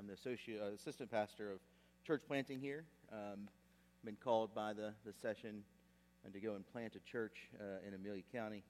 I'm 0.00 0.06
the 0.06 0.14
associate, 0.14 0.58
uh, 0.62 0.72
assistant 0.72 1.10
pastor 1.10 1.52
of 1.52 1.58
church 2.06 2.22
planting 2.26 2.58
here. 2.58 2.84
Um, 3.12 3.40
I've 4.00 4.06
been 4.06 4.16
called 4.16 4.54
by 4.54 4.72
the, 4.72 4.94
the 5.04 5.12
session 5.12 5.62
and 6.24 6.32
to 6.32 6.40
go 6.40 6.54
and 6.54 6.66
plant 6.72 6.96
a 6.96 7.00
church 7.00 7.50
uh, 7.60 7.86
in 7.86 7.92
Amelia 7.92 8.22
County. 8.32 8.62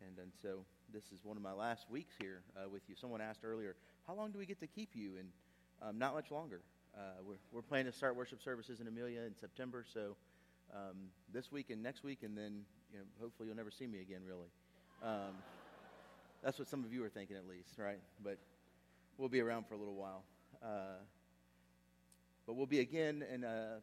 And, 0.00 0.16
and 0.18 0.32
so 0.40 0.64
this 0.94 1.04
is 1.12 1.22
one 1.24 1.36
of 1.36 1.42
my 1.42 1.52
last 1.52 1.90
weeks 1.90 2.14
here 2.18 2.40
uh, 2.56 2.70
with 2.70 2.80
you. 2.88 2.94
Someone 2.98 3.20
asked 3.20 3.40
earlier, 3.44 3.76
how 4.06 4.14
long 4.14 4.30
do 4.30 4.38
we 4.38 4.46
get 4.46 4.58
to 4.60 4.66
keep 4.66 4.96
you? 4.96 5.18
And 5.18 5.28
um, 5.82 5.98
not 5.98 6.14
much 6.14 6.30
longer. 6.30 6.62
Uh, 6.96 7.00
we're, 7.22 7.34
we're 7.52 7.60
planning 7.60 7.92
to 7.92 7.98
start 7.98 8.16
worship 8.16 8.40
services 8.40 8.80
in 8.80 8.88
Amelia 8.88 9.20
in 9.20 9.36
September, 9.36 9.84
so 9.92 10.16
um, 10.74 11.10
this 11.30 11.52
week 11.52 11.68
and 11.68 11.82
next 11.82 12.02
week, 12.02 12.22
and 12.22 12.34
then 12.34 12.62
you 12.90 12.98
know, 12.98 13.04
hopefully 13.20 13.48
you'll 13.48 13.58
never 13.58 13.70
see 13.70 13.86
me 13.86 14.00
again, 14.00 14.22
really. 14.26 14.48
Um, 15.02 15.34
that's 16.42 16.58
what 16.58 16.66
some 16.66 16.82
of 16.82 16.94
you 16.94 17.04
are 17.04 17.10
thinking, 17.10 17.36
at 17.36 17.46
least, 17.46 17.74
right? 17.76 18.00
But 18.24 18.38
we'll 19.20 19.28
be 19.28 19.40
around 19.40 19.66
for 19.66 19.74
a 19.74 19.76
little 19.76 19.94
while. 19.94 20.24
Uh, 20.62 20.96
but 22.46 22.56
we'll 22.56 22.64
be 22.64 22.80
again 22.80 23.22
in 23.32 23.44
uh, 23.44 23.78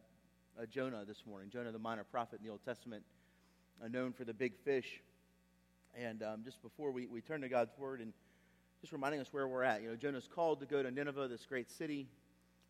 uh, 0.59 0.66
Jonah 0.66 1.05
this 1.05 1.23
morning. 1.28 1.52
Jonah, 1.52 1.72
the 1.72 1.78
minor 1.78 2.04
prophet 2.04 2.40
in 2.40 2.45
the 2.45 2.52
Old 2.52 2.66
Testament, 2.66 3.04
uh, 3.84 3.88
known 3.88 4.14
for 4.14 4.23
the 4.23 4.34
big 4.34 4.58
fish. 4.66 5.00
And 5.95 6.23
um, 6.23 6.42
just 6.44 6.59
before 6.64 6.92
we, 6.92 7.05
we 7.05 7.22
turn 7.22 7.42
to 7.42 7.50
God's 7.50 7.78
word 7.78 8.02
and 8.02 8.14
just 8.81 8.92
reminding 8.92 9.22
us 9.22 9.28
where 9.31 9.48
we're 9.48 9.62
at, 9.62 9.84
you 9.84 9.90
know, 9.90 9.95
Jonah's 9.95 10.28
called 10.28 10.59
to 10.62 10.66
go 10.66 10.81
to 10.81 10.90
Nineveh, 10.90 11.28
this 11.28 11.45
great 11.45 11.70
city, 11.70 12.08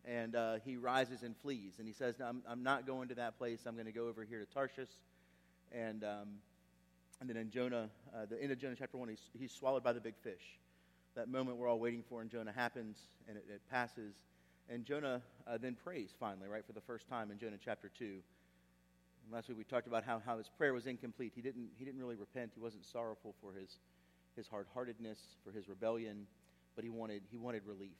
and 0.04 0.36
uh, 0.36 0.56
he 0.62 0.76
rises 0.76 1.22
and 1.22 1.34
flees. 1.38 1.72
And 1.78 1.88
he 1.88 1.94
says, 1.94 2.16
no, 2.18 2.26
I'm, 2.26 2.42
I'm 2.46 2.62
not 2.62 2.86
going 2.86 3.08
to 3.08 3.14
that 3.14 3.38
place. 3.38 3.60
I'm 3.66 3.76
going 3.76 3.86
to 3.86 3.92
go 3.92 4.08
over 4.08 4.24
here 4.24 4.40
to 4.40 4.46
Tarshish. 4.52 4.90
And, 5.72 6.04
um, 6.04 6.28
and 7.18 7.30
then 7.30 7.38
in 7.38 7.50
Jonah, 7.50 7.88
the 8.28 8.40
end 8.42 8.52
of 8.52 8.58
Jonah 8.58 8.76
chapter 8.78 8.98
1, 8.98 9.08
he's, 9.08 9.22
he's 9.38 9.52
swallowed 9.52 9.82
by 9.82 9.94
the 9.94 10.00
big 10.00 10.16
fish. 10.22 10.58
That 11.18 11.28
moment 11.28 11.56
we're 11.56 11.66
all 11.66 11.80
waiting 11.80 12.04
for 12.08 12.22
in 12.22 12.28
Jonah 12.28 12.52
happens, 12.52 12.96
and 13.26 13.36
it, 13.36 13.44
it 13.52 13.60
passes. 13.68 14.14
And 14.68 14.84
Jonah 14.84 15.20
uh, 15.48 15.58
then 15.58 15.74
prays 15.74 16.10
finally, 16.20 16.46
right, 16.46 16.64
for 16.64 16.72
the 16.72 16.80
first 16.80 17.08
time 17.08 17.32
in 17.32 17.38
Jonah 17.40 17.56
chapter 17.60 17.90
2. 17.98 18.04
And 18.04 19.32
last 19.32 19.48
week 19.48 19.58
we 19.58 19.64
talked 19.64 19.88
about 19.88 20.04
how, 20.04 20.22
how 20.24 20.38
his 20.38 20.48
prayer 20.48 20.72
was 20.72 20.86
incomplete. 20.86 21.32
He 21.34 21.42
didn't, 21.42 21.70
he 21.76 21.84
didn't 21.84 21.98
really 21.98 22.14
repent. 22.14 22.52
He 22.54 22.60
wasn't 22.60 22.86
sorrowful 22.86 23.34
for 23.40 23.52
his, 23.52 23.78
his 24.36 24.46
hard 24.46 24.68
heartedness, 24.72 25.18
for 25.44 25.50
his 25.50 25.68
rebellion, 25.68 26.28
but 26.76 26.84
he 26.84 26.88
wanted, 26.88 27.22
he 27.32 27.36
wanted 27.36 27.62
relief. 27.66 27.98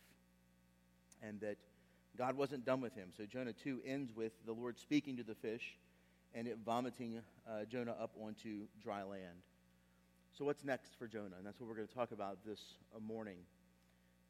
And 1.20 1.40
that 1.40 1.56
God 2.16 2.36
wasn't 2.36 2.64
done 2.64 2.80
with 2.80 2.94
him. 2.94 3.08
So 3.16 3.24
Jonah 3.24 3.52
2 3.52 3.80
ends 3.84 4.12
with 4.14 4.30
the 4.46 4.52
Lord 4.52 4.78
speaking 4.78 5.16
to 5.16 5.24
the 5.24 5.34
fish 5.34 5.76
and 6.36 6.46
it 6.46 6.58
vomiting 6.64 7.20
uh, 7.50 7.64
Jonah 7.64 7.96
up 8.00 8.12
onto 8.22 8.68
dry 8.80 9.02
land. 9.02 9.42
So, 10.38 10.44
what's 10.44 10.62
next 10.62 10.96
for 10.96 11.08
Jonah? 11.08 11.34
And 11.36 11.44
that's 11.44 11.58
what 11.58 11.68
we're 11.68 11.74
going 11.74 11.88
to 11.88 11.94
talk 11.94 12.12
about 12.12 12.38
this 12.46 12.60
uh, 12.94 13.00
morning. 13.00 13.38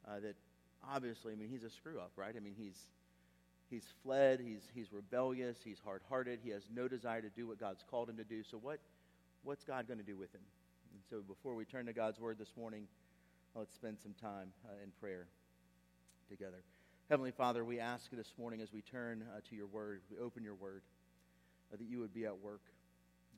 Uh, 0.09 0.21
that 0.21 0.37
obviously, 0.83 1.35
I 1.35 1.37
mean, 1.37 1.51
he's 1.51 1.65
a 1.65 1.71
screw 1.71 1.99
up, 1.99 2.13
right? 2.17 2.33
I 2.35 2.41
mean, 2.41 2.55
he's, 2.57 2.79
he's 3.69 3.85
fled, 4.03 4.41
he's, 4.41 4.63
he's 4.75 4.91
rebellious, 4.91 5.59
he's 5.63 5.77
hard 5.85 6.01
hearted, 6.09 6.39
he 6.43 6.49
has 6.49 6.63
no 6.75 6.89
desire 6.89 7.21
to 7.21 7.29
do 7.29 7.47
what 7.47 7.61
God's 7.61 7.85
called 7.91 8.09
him 8.09 8.17
to 8.17 8.25
do. 8.25 8.43
So, 8.43 8.57
what, 8.57 8.79
what's 9.43 9.65
God 9.65 9.87
going 9.87 9.99
to 9.99 10.05
do 10.05 10.17
with 10.17 10.35
him? 10.35 10.41
And 10.95 11.03
so, 11.11 11.21
before 11.21 11.55
we 11.55 11.67
turn 11.67 11.85
to 11.85 11.93
God's 11.93 12.19
word 12.19 12.39
this 12.39 12.55
morning, 12.57 12.85
let's 13.55 13.75
spend 13.75 13.99
some 14.03 14.15
time 14.15 14.49
uh, 14.65 14.83
in 14.83 14.91
prayer 15.03 15.27
together. 16.31 16.63
Heavenly 17.11 17.33
Father, 17.33 17.67
we 17.67 17.81
ask 17.81 18.11
this 18.13 18.33
morning 18.39 18.63
as 18.63 18.73
we 18.73 18.81
turn 18.81 19.25
uh, 19.37 19.41
to 19.51 19.55
your 19.55 19.67
word, 19.67 20.01
we 20.11 20.17
open 20.25 20.43
your 20.43 20.55
word, 20.55 20.81
uh, 21.71 21.77
that 21.77 21.87
you 21.87 21.99
would 21.99 22.15
be 22.15 22.25
at 22.25 22.39
work, 22.39 22.63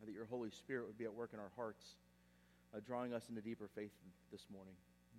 uh, 0.00 0.06
that 0.06 0.12
your 0.12 0.26
Holy 0.26 0.50
Spirit 0.50 0.86
would 0.86 0.98
be 0.98 1.04
at 1.04 1.14
work 1.14 1.30
in 1.34 1.40
our 1.40 1.50
hearts, 1.56 1.96
uh, 2.74 2.80
drawing 2.86 3.12
us 3.12 3.28
into 3.28 3.40
deeper 3.40 3.68
faith 3.74 3.92
this 4.30 4.46
morning, 4.52 4.74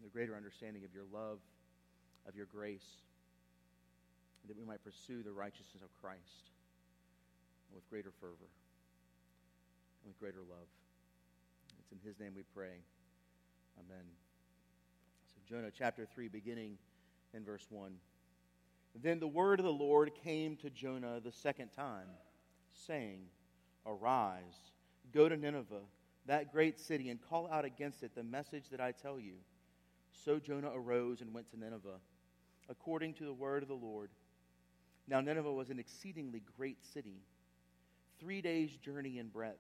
a 0.05 0.09
greater 0.09 0.35
understanding 0.35 0.83
of 0.83 0.93
your 0.93 1.03
love, 1.11 1.39
of 2.27 2.35
your 2.35 2.45
grace, 2.45 2.85
that 4.47 4.57
we 4.57 4.65
might 4.65 4.83
pursue 4.83 5.23
the 5.23 5.31
righteousness 5.31 5.83
of 5.83 5.89
Christ 6.01 6.51
with 7.73 7.87
greater 7.89 8.11
fervor 8.19 8.49
and 10.03 10.07
with 10.07 10.19
greater 10.19 10.39
love. 10.49 10.67
It's 11.79 11.91
in 11.91 11.99
his 12.07 12.19
name 12.19 12.33
we 12.35 12.43
pray. 12.55 12.81
Amen. 13.79 14.05
So, 15.27 15.41
Jonah 15.47 15.71
chapter 15.75 16.05
3, 16.05 16.27
beginning 16.27 16.77
in 17.33 17.43
verse 17.43 17.65
1. 17.69 17.91
Then 19.01 19.19
the 19.19 19.27
word 19.27 19.59
of 19.59 19.65
the 19.65 19.71
Lord 19.71 20.11
came 20.23 20.57
to 20.57 20.69
Jonah 20.69 21.19
the 21.23 21.31
second 21.31 21.69
time, 21.69 22.07
saying, 22.73 23.21
Arise, 23.85 24.71
go 25.13 25.29
to 25.29 25.37
Nineveh, 25.37 25.81
that 26.27 26.51
great 26.51 26.79
city, 26.79 27.09
and 27.09 27.19
call 27.29 27.49
out 27.49 27.65
against 27.65 28.03
it 28.03 28.15
the 28.15 28.23
message 28.23 28.69
that 28.71 28.81
I 28.81 28.91
tell 28.91 29.19
you. 29.19 29.33
So 30.25 30.39
Jonah 30.39 30.71
arose 30.73 31.21
and 31.21 31.33
went 31.33 31.49
to 31.51 31.59
Nineveh, 31.59 31.99
according 32.69 33.13
to 33.15 33.25
the 33.25 33.33
word 33.33 33.63
of 33.63 33.69
the 33.69 33.75
Lord. 33.75 34.09
Now 35.07 35.21
Nineveh 35.21 35.51
was 35.51 35.69
an 35.69 35.79
exceedingly 35.79 36.43
great 36.57 36.83
city, 36.93 37.21
three 38.19 38.41
days' 38.41 38.75
journey 38.77 39.17
in 39.17 39.27
breadth. 39.27 39.57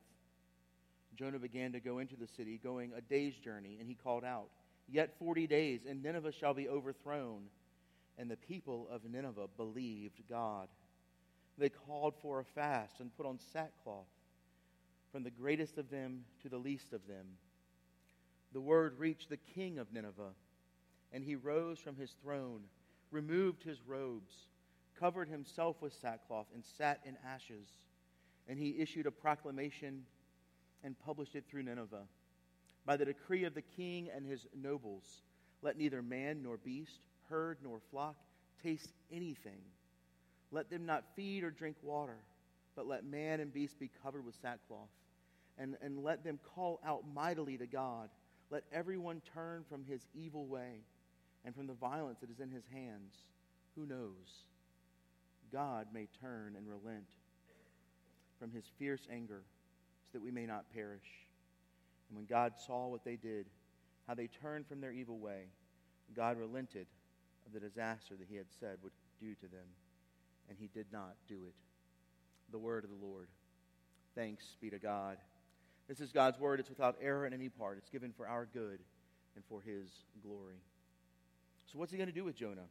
Jonah 1.17 1.39
began 1.39 1.71
to 1.73 1.79
go 1.79 1.99
into 1.99 2.15
the 2.15 2.27
city, 2.27 2.59
going 2.63 2.91
a 2.95 3.01
day's 3.01 3.35
journey, 3.35 3.77
and 3.79 3.87
he 3.87 3.95
called 3.95 4.23
out, 4.23 4.49
Yet 4.87 5.17
forty 5.17 5.47
days, 5.47 5.81
and 5.89 6.03
Nineveh 6.03 6.31
shall 6.31 6.53
be 6.53 6.67
overthrown 6.67 7.43
and 8.17 8.29
the 8.29 8.37
people 8.37 8.87
of 8.91 9.01
Nineveh 9.03 9.47
believed 9.57 10.21
God. 10.29 10.67
They 11.57 11.69
called 11.69 12.13
for 12.21 12.39
a 12.39 12.43
fast 12.43 12.99
and 12.99 13.15
put 13.15 13.25
on 13.25 13.39
sackcloth, 13.51 14.05
from 15.11 15.23
the 15.23 15.29
greatest 15.29 15.77
of 15.77 15.89
them 15.89 16.23
to 16.41 16.49
the 16.49 16.57
least 16.57 16.93
of 16.93 17.05
them. 17.07 17.25
The 18.53 18.61
word 18.61 18.97
reached 18.97 19.29
the 19.29 19.37
king 19.37 19.77
of 19.77 19.91
Nineveh, 19.93 20.33
and 21.11 21.23
he 21.23 21.35
rose 21.35 21.79
from 21.79 21.95
his 21.95 22.11
throne, 22.21 22.61
removed 23.11 23.63
his 23.63 23.81
robes, 23.85 24.33
covered 24.99 25.29
himself 25.29 25.81
with 25.81 25.93
sackcloth, 25.93 26.47
and 26.53 26.63
sat 26.77 26.99
in 27.05 27.17
ashes. 27.25 27.67
And 28.47 28.57
he 28.57 28.79
issued 28.79 29.05
a 29.05 29.11
proclamation 29.11 30.03
and 30.83 30.99
published 30.99 31.35
it 31.35 31.45
through 31.49 31.63
Nineveh. 31.63 32.07
By 32.85 32.97
the 32.97 33.05
decree 33.05 33.43
of 33.43 33.53
the 33.53 33.61
king 33.61 34.09
and 34.13 34.25
his 34.25 34.47
nobles, 34.55 35.21
let 35.61 35.77
neither 35.77 36.01
man 36.01 36.41
nor 36.43 36.57
beast 36.57 36.99
herd 37.29 37.57
nor 37.63 37.79
flock 37.91 38.15
taste 38.63 38.91
anything. 39.11 39.61
Let 40.51 40.69
them 40.69 40.85
not 40.85 41.05
feed 41.15 41.43
or 41.43 41.51
drink 41.51 41.77
water, 41.81 42.17
but 42.75 42.87
let 42.87 43.05
man 43.05 43.39
and 43.39 43.53
beast 43.53 43.79
be 43.79 43.89
covered 44.03 44.25
with 44.25 44.35
sackcloth. 44.41 44.89
And, 45.61 45.75
and 45.83 46.03
let 46.03 46.23
them 46.23 46.39
call 46.55 46.79
out 46.83 47.03
mightily 47.13 47.55
to 47.57 47.67
God. 47.67 48.09
Let 48.49 48.63
everyone 48.73 49.21
turn 49.35 49.63
from 49.69 49.83
his 49.85 50.07
evil 50.15 50.47
way 50.47 50.79
and 51.45 51.53
from 51.55 51.67
the 51.67 51.73
violence 51.73 52.17
that 52.21 52.31
is 52.31 52.39
in 52.39 52.49
his 52.49 52.63
hands. 52.73 53.13
Who 53.75 53.85
knows? 53.85 54.47
God 55.53 55.85
may 55.93 56.07
turn 56.19 56.55
and 56.57 56.67
relent 56.67 57.05
from 58.39 58.51
his 58.51 58.63
fierce 58.79 59.07
anger 59.11 59.43
so 60.11 60.17
that 60.17 60.23
we 60.23 60.31
may 60.31 60.47
not 60.47 60.65
perish. 60.73 61.27
And 62.09 62.17
when 62.17 62.25
God 62.25 62.53
saw 62.65 62.87
what 62.87 63.05
they 63.05 63.15
did, 63.15 63.45
how 64.07 64.15
they 64.15 64.27
turned 64.41 64.65
from 64.65 64.81
their 64.81 64.91
evil 64.91 65.19
way, 65.19 65.43
God 66.15 66.39
relented 66.39 66.87
of 67.45 67.53
the 67.53 67.59
disaster 67.59 68.15
that 68.17 68.27
he 68.27 68.35
had 68.35 68.47
said 68.59 68.77
would 68.81 68.93
do 69.19 69.35
to 69.35 69.47
them, 69.47 69.67
and 70.49 70.57
he 70.59 70.69
did 70.73 70.87
not 70.91 71.15
do 71.29 71.35
it. 71.47 71.53
The 72.51 72.57
word 72.57 72.83
of 72.83 72.89
the 72.89 73.05
Lord. 73.05 73.27
Thanks 74.15 74.57
be 74.59 74.71
to 74.71 74.79
God. 74.79 75.17
This 75.91 75.99
is 75.99 76.13
God's 76.13 76.39
word. 76.39 76.61
It's 76.61 76.69
without 76.69 76.95
error 77.01 77.25
in 77.25 77.33
any 77.33 77.49
part. 77.49 77.77
It's 77.77 77.89
given 77.89 78.13
for 78.15 78.25
our 78.25 78.45
good 78.45 78.79
and 79.35 79.43
for 79.49 79.59
his 79.59 79.89
glory. 80.23 80.55
So, 81.69 81.77
what's 81.77 81.91
he 81.91 81.97
going 81.97 82.07
to 82.07 82.15
do 82.15 82.23
with 82.23 82.33
Jonah? 82.33 82.69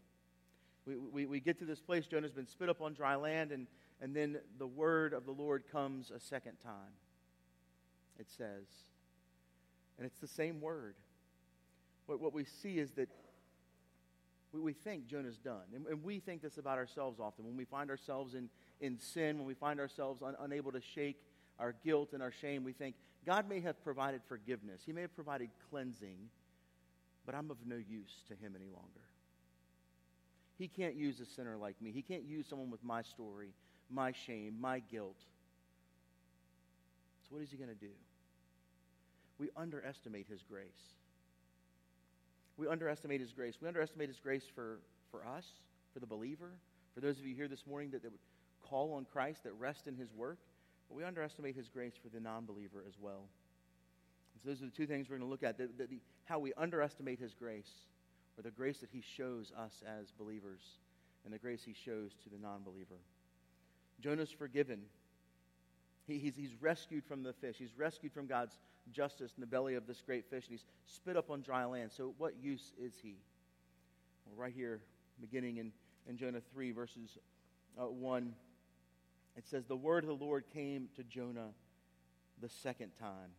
We, 0.87 0.97
we, 0.97 1.27
we 1.27 1.39
get 1.39 1.59
to 1.59 1.67
this 1.67 1.81
place. 1.81 2.07
Jonah's 2.07 2.33
been 2.33 2.47
spit 2.47 2.71
up 2.71 2.81
on 2.81 2.95
dry 2.95 3.17
land, 3.17 3.53
and, 3.53 3.67
and 4.01 4.17
then 4.17 4.39
the 4.59 4.67
word 4.67 5.13
of 5.13 5.27
the 5.27 5.33
Lord 5.33 5.65
comes 5.71 6.11
a 6.11 6.19
second 6.19 6.55
time. 6.65 6.95
It 8.19 8.31
says, 8.39 8.65
and 9.99 10.07
it's 10.07 10.21
the 10.21 10.27
same 10.27 10.63
word. 10.63 10.95
What, 12.07 12.23
what 12.23 12.33
we 12.33 12.45
see 12.45 12.79
is 12.79 12.93
that 12.93 13.11
we, 14.55 14.61
we 14.61 14.73
think 14.73 15.07
Jonah's 15.07 15.37
done. 15.37 15.67
And, 15.75 15.87
and, 15.89 16.03
we 16.03 16.21
think 16.21 16.41
this 16.41 16.57
about 16.57 16.79
ourselves 16.79 17.21
often. 17.21 17.45
When 17.45 17.59
we 17.59 17.67
find 17.67 17.91
ourselves 17.91 18.33
in, 18.33 18.49
in 18.81 18.99
sin, 18.99 19.37
when 19.37 19.47
we 19.47 19.53
find 19.53 19.79
ourselves 19.79 20.23
un, 20.23 20.37
unable 20.41 20.73
to 20.73 20.81
shake 20.81 21.21
our 21.61 21.75
guilt 21.85 22.11
and 22.13 22.23
our 22.23 22.33
shame, 22.33 22.65
we 22.65 22.73
think 22.73 22.97
God 23.27 23.49
may 23.49 23.61
have 23.61 23.83
provided 23.85 24.23
forgiveness, 24.29 24.81
He 24.85 24.93
may 24.93 25.03
have 25.03 25.15
provided 25.15 25.51
cleansing, 25.71 26.19
but 27.27 27.35
I'm 27.35 27.51
of 27.51 27.59
no 27.65 27.77
use 27.77 28.23
to 28.29 28.35
Him 28.35 28.55
any 28.57 28.71
longer. 28.71 28.89
He 30.59 30.69
can't 30.69 30.95
use 30.95 31.21
a 31.21 31.27
sinner 31.27 31.57
like 31.57 31.81
me, 31.81 31.93
He 31.93 32.03
can't 32.03 32.25
use 32.25 32.47
someone 32.49 32.71
with 32.71 32.83
my 32.83 33.03
story, 33.03 33.51
my 33.91 34.13
shame, 34.13 34.57
my 34.61 34.81
guilt. 34.81 35.21
So, 37.23 37.37
what 37.37 37.43
is 37.43 37.51
He 37.51 37.57
going 37.57 37.71
to 37.71 37.75
do? 37.75 37.93
We 39.39 39.49
underestimate 39.57 40.27
His 40.29 40.43
grace 40.43 40.95
we 42.61 42.69
underestimate 42.69 43.23
his 43.23 43.33
grace. 43.33 43.55
We 43.61 43.67
underestimate 43.67 44.09
his 44.09 44.19
grace 44.19 44.45
for, 44.55 44.81
for 45.11 45.27
us, 45.27 45.47
for 45.95 45.99
the 45.99 46.07
believer, 46.07 46.51
for 46.95 47.01
those 47.01 47.19
of 47.19 47.25
you 47.25 47.35
here 47.35 47.49
this 47.49 47.67
morning 47.67 47.91
that, 47.93 48.03
that 48.03 48.13
would 48.13 48.21
call 48.63 48.93
on 48.93 49.07
Christ, 49.11 49.45
that 49.45 49.55
rest 49.55 49.87
in 49.87 49.97
his 49.97 50.13
work. 50.13 50.39
But 50.91 50.97
we 50.97 51.05
underestimate 51.05 51.55
his 51.55 51.69
grace 51.69 51.95
for 52.03 52.09
the 52.09 52.21
non 52.21 52.45
believer 52.45 52.83
as 52.87 52.95
well. 53.01 53.23
so, 54.43 54.49
those 54.49 54.61
are 54.61 54.67
the 54.67 54.73
two 54.73 54.87
things 54.87 55.09
we're 55.09 55.19
going 55.19 55.29
to 55.29 55.31
look 55.31 55.45
at 55.45 55.57
the, 55.57 55.69
the, 55.79 55.87
the, 55.87 56.01
how 56.25 56.41
we 56.41 56.53
underestimate 56.55 57.21
his 57.21 57.33
grace, 57.33 57.71
or 58.37 58.43
the 58.43 58.51
grace 58.51 58.79
that 58.79 58.91
he 58.93 59.01
shows 59.01 59.53
us 59.57 59.83
as 59.87 60.11
believers, 60.11 60.61
and 61.25 61.33
the 61.33 61.39
grace 61.39 61.63
he 61.65 61.75
shows 61.75 62.11
to 62.25 62.29
the 62.29 62.39
non 62.39 62.65
believer. 62.65 62.99
Jonah's 64.01 64.33
forgiven. 64.33 64.81
He, 66.07 66.19
he's, 66.19 66.35
he's 66.35 66.55
rescued 66.61 67.05
from 67.05 67.23
the 67.23 67.35
fish. 67.35 67.57
He's 67.57 67.77
rescued 67.77 68.13
from 68.13 68.27
God's 68.27 68.59
justice 68.91 69.33
in 69.37 69.41
the 69.41 69.47
belly 69.47 69.77
of 69.77 69.87
this 69.87 70.03
great 70.05 70.29
fish, 70.29 70.47
and 70.49 70.53
he's 70.53 70.65
spit 70.87 71.17
up 71.17 71.31
on 71.31 71.43
dry 71.43 71.65
land. 71.67 71.93
So, 71.93 72.15
what 72.19 72.35
use 72.43 72.73
is 72.83 72.95
he? 73.01 73.15
Well, 74.27 74.35
right 74.37 74.53
here, 74.53 74.81
beginning 75.21 75.59
in, 75.59 75.71
in 76.09 76.17
Jonah 76.17 76.41
3, 76.53 76.73
verses 76.73 77.19
uh, 77.81 77.85
1, 77.85 78.33
it 79.37 79.47
says, 79.47 79.65
The 79.67 79.77
word 79.77 80.05
of 80.05 80.09
the 80.09 80.25
Lord 80.25 80.45
came 80.53 80.89
to 80.97 81.05
Jonah 81.05 81.51
the 82.41 82.49
second 82.49 82.93
time. 82.99 83.31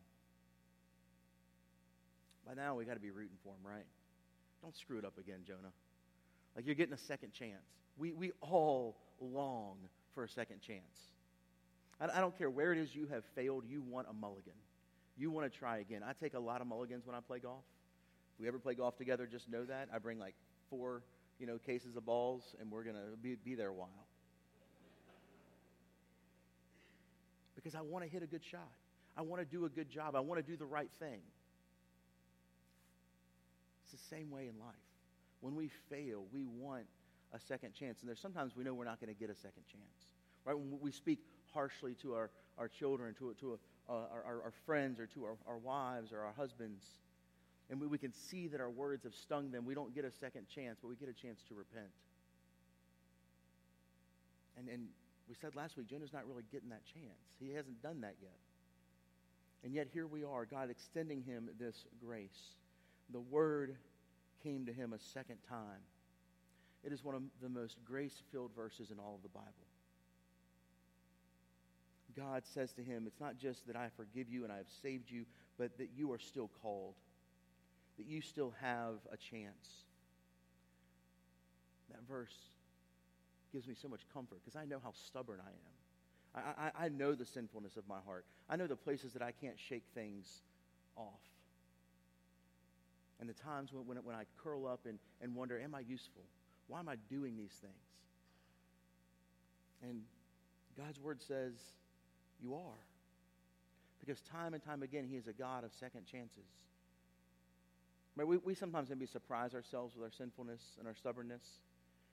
By 2.47 2.53
now, 2.53 2.75
we 2.75 2.85
got 2.85 2.95
to 2.95 2.99
be 2.99 3.11
rooting 3.11 3.37
for 3.43 3.49
him, 3.49 3.59
right? 3.63 3.85
Don't 4.61 4.75
screw 4.75 4.97
it 4.99 5.05
up 5.05 5.17
again, 5.17 5.39
Jonah. 5.45 5.71
Like 6.55 6.65
you're 6.65 6.75
getting 6.75 6.93
a 6.93 6.97
second 6.97 7.33
chance. 7.33 7.63
We, 7.97 8.13
we 8.13 8.31
all 8.41 8.97
long 9.19 9.77
for 10.13 10.23
a 10.23 10.29
second 10.29 10.61
chance. 10.61 11.11
I, 11.99 12.17
I 12.17 12.21
don't 12.21 12.37
care 12.37 12.49
where 12.49 12.71
it 12.73 12.77
is 12.77 12.95
you 12.95 13.07
have 13.07 13.23
failed, 13.35 13.63
you 13.67 13.81
want 13.81 14.07
a 14.09 14.13
mulligan. 14.13 14.53
You 15.17 15.31
want 15.31 15.51
to 15.51 15.57
try 15.57 15.79
again. 15.79 16.01
I 16.07 16.13
take 16.13 16.33
a 16.33 16.39
lot 16.39 16.61
of 16.61 16.67
mulligans 16.67 17.05
when 17.05 17.15
I 17.15 17.19
play 17.19 17.39
golf. 17.39 17.63
If 18.35 18.41
we 18.41 18.47
ever 18.47 18.59
play 18.59 18.73
golf 18.73 18.97
together, 18.97 19.27
just 19.27 19.49
know 19.49 19.65
that. 19.65 19.89
I 19.93 19.99
bring 19.99 20.19
like 20.19 20.35
four, 20.69 21.03
you 21.39 21.45
know, 21.45 21.57
cases 21.57 21.95
of 21.95 22.05
balls, 22.05 22.55
and 22.59 22.71
we're 22.71 22.83
going 22.83 22.95
to 22.95 23.17
be, 23.21 23.35
be 23.35 23.55
there 23.55 23.69
a 23.69 23.73
while. 23.73 24.07
Because 27.61 27.75
I 27.75 27.81
want 27.81 28.05
to 28.05 28.09
hit 28.09 28.23
a 28.23 28.27
good 28.27 28.43
shot. 28.43 28.71
I 29.15 29.21
want 29.21 29.41
to 29.41 29.45
do 29.45 29.65
a 29.65 29.69
good 29.69 29.89
job. 29.89 30.15
I 30.15 30.19
want 30.19 30.43
to 30.43 30.51
do 30.51 30.57
the 30.57 30.65
right 30.65 30.89
thing. 30.99 31.19
It's 33.83 33.91
the 33.91 34.15
same 34.15 34.31
way 34.31 34.47
in 34.47 34.59
life. 34.59 34.75
When 35.41 35.55
we 35.55 35.69
fail, 35.89 36.23
we 36.33 36.45
want 36.45 36.85
a 37.33 37.39
second 37.39 37.73
chance. 37.73 37.99
And 38.01 38.07
there's 38.07 38.19
sometimes 38.19 38.55
we 38.55 38.63
know 38.63 38.73
we're 38.73 38.85
not 38.85 38.99
going 38.99 39.13
to 39.13 39.19
get 39.19 39.29
a 39.29 39.35
second 39.35 39.63
chance. 39.71 40.13
Right? 40.45 40.57
When 40.57 40.79
we 40.81 40.91
speak 40.91 41.19
harshly 41.53 41.95
to 42.01 42.13
our, 42.13 42.29
our 42.57 42.67
children, 42.67 43.13
to, 43.19 43.35
to 43.41 43.59
uh, 43.89 43.93
our, 43.93 44.23
our, 44.25 44.41
our, 44.43 44.53
friends, 44.65 44.99
or 44.99 45.07
to 45.07 45.25
our, 45.25 45.35
our 45.47 45.57
wives 45.57 46.13
or 46.13 46.21
our 46.21 46.33
husbands, 46.33 46.83
and 47.69 47.79
we, 47.79 47.87
we 47.87 47.97
can 47.97 48.13
see 48.13 48.47
that 48.47 48.61
our 48.61 48.69
words 48.69 49.03
have 49.03 49.13
stung 49.13 49.51
them, 49.51 49.65
we 49.65 49.73
don't 49.73 49.93
get 49.93 50.05
a 50.05 50.11
second 50.11 50.47
chance, 50.53 50.79
but 50.81 50.87
we 50.87 50.95
get 50.95 51.09
a 51.09 51.13
chance 51.13 51.41
to 51.49 51.55
repent. 51.55 51.91
And, 54.57 54.67
and 54.67 54.87
we 55.31 55.35
said 55.39 55.55
last 55.55 55.77
week, 55.77 55.87
Jonah's 55.87 56.11
not 56.11 56.27
really 56.27 56.43
getting 56.51 56.67
that 56.71 56.83
chance. 56.83 57.39
He 57.39 57.53
hasn't 57.53 57.81
done 57.81 58.01
that 58.01 58.15
yet. 58.21 58.35
And 59.63 59.73
yet 59.73 59.87
here 59.93 60.05
we 60.05 60.25
are, 60.25 60.45
God 60.45 60.69
extending 60.69 61.23
him 61.23 61.47
this 61.57 61.85
grace. 62.05 62.57
The 63.13 63.21
word 63.21 63.77
came 64.43 64.65
to 64.65 64.73
him 64.73 64.91
a 64.91 64.99
second 64.99 65.37
time. 65.47 65.79
It 66.83 66.91
is 66.91 67.05
one 67.05 67.15
of 67.15 67.21
the 67.41 67.47
most 67.47 67.77
grace 67.85 68.21
filled 68.29 68.51
verses 68.53 68.91
in 68.91 68.99
all 68.99 69.15
of 69.15 69.23
the 69.23 69.29
Bible. 69.29 69.47
God 72.13 72.43
says 72.53 72.73
to 72.73 72.83
him, 72.83 73.05
It's 73.07 73.21
not 73.21 73.37
just 73.37 73.65
that 73.67 73.77
I 73.77 73.87
forgive 73.95 74.27
you 74.27 74.43
and 74.43 74.51
I 74.51 74.57
have 74.57 74.69
saved 74.81 75.09
you, 75.09 75.23
but 75.57 75.77
that 75.77 75.91
you 75.95 76.11
are 76.11 76.19
still 76.19 76.49
called, 76.61 76.95
that 77.97 78.05
you 78.05 78.19
still 78.19 78.53
have 78.59 78.95
a 79.13 79.15
chance. 79.15 79.85
That 81.89 82.01
verse 82.05 82.35
gives 83.51 83.67
me 83.67 83.75
so 83.79 83.87
much 83.87 84.01
comfort 84.13 84.39
because 84.43 84.55
I 84.55 84.65
know 84.65 84.79
how 84.83 84.91
stubborn 84.93 85.39
I 85.45 85.49
am. 85.49 85.75
I, 86.33 86.83
I, 86.83 86.85
I, 86.85 86.89
know 86.89 87.13
the 87.13 87.25
sinfulness 87.25 87.75
of 87.75 87.87
my 87.87 87.99
heart. 88.05 88.25
I 88.49 88.55
know 88.55 88.67
the 88.67 88.75
places 88.75 89.13
that 89.13 89.21
I 89.21 89.31
can't 89.31 89.59
shake 89.59 89.83
things 89.93 90.41
off. 90.95 91.19
And 93.19 93.27
the 93.27 93.33
times 93.33 93.73
when, 93.73 93.85
when, 93.85 93.97
when 93.97 94.15
I 94.15 94.23
curl 94.41 94.65
up 94.65 94.85
and, 94.85 94.97
and 95.21 95.35
wonder, 95.35 95.59
am 95.59 95.75
I 95.75 95.81
useful? 95.81 96.23
Why 96.67 96.79
am 96.79 96.87
I 96.87 96.95
doing 97.09 97.35
these 97.35 97.53
things? 97.61 97.73
And 99.83 100.01
God's 100.77 100.99
word 100.99 101.21
says, 101.21 101.53
you 102.41 102.55
are. 102.55 102.85
Because 103.99 104.21
time 104.21 104.53
and 104.53 104.63
time 104.63 104.83
again, 104.83 105.05
He 105.09 105.17
is 105.17 105.27
a 105.27 105.33
God 105.33 105.63
of 105.63 105.71
second 105.73 106.05
chances. 106.05 106.45
We, 108.15 108.37
we 108.37 108.55
sometimes 108.55 108.89
maybe 108.89 109.05
surprise 109.05 109.53
ourselves 109.53 109.95
with 109.95 110.03
our 110.03 110.11
sinfulness 110.11 110.61
and 110.79 110.87
our 110.87 110.95
stubbornness. 110.95 111.41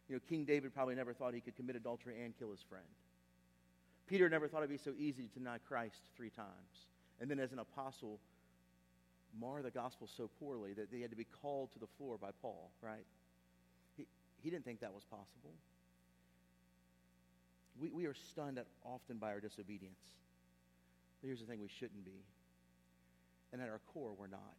You 0.09 0.17
know, 0.17 0.21
King 0.29 0.45
David 0.45 0.75
probably 0.75 0.95
never 0.95 1.13
thought 1.13 1.35
he 1.35 1.41
could 1.41 1.57
commit 1.57 1.77
adultery 1.77 2.23
and 2.25 2.37
kill 2.39 2.51
his 2.51 2.63
friend. 2.63 2.85
Peter 4.09 4.29
never 4.29 4.49
thought 4.49 4.59
it'd 4.59 4.71
be 4.71 4.79
so 4.79 4.95
easy 4.99 5.25
to 5.25 5.39
deny 5.39 5.59
Christ 5.69 6.01
three 6.17 6.31
times. 6.31 6.87
And 7.21 7.31
then 7.31 7.39
as 7.39 7.53
an 7.53 7.59
apostle, 7.59 8.19
mar 9.39 9.61
the 9.63 9.71
gospel 9.71 10.09
so 10.17 10.31
poorly 10.41 10.73
that 10.73 10.91
they 10.91 11.01
had 11.01 11.11
to 11.11 11.17
be 11.17 11.27
called 11.43 11.73
to 11.73 11.79
the 11.79 11.87
floor 11.99 12.17
by 12.17 12.31
Paul, 12.41 12.71
right? 12.81 13.05
He, 13.97 14.07
he 14.43 14.49
didn't 14.51 14.65
think 14.65 14.81
that 14.81 14.95
was 14.95 15.05
possible. 15.05 15.53
We, 17.79 17.91
we 17.91 18.07
are 18.07 18.15
stunned 18.15 18.59
often 18.85 19.19
by 19.19 19.33
our 19.33 19.41
disobedience. 19.41 20.01
But 21.21 21.27
here's 21.27 21.41
the 21.41 21.47
thing 21.47 21.61
we 21.61 21.69
shouldn't 21.69 22.05
be. 22.05 22.25
And 23.53 23.61
at 23.61 23.69
our 23.69 23.81
core, 23.93 24.13
we're 24.19 24.27
not. 24.27 24.57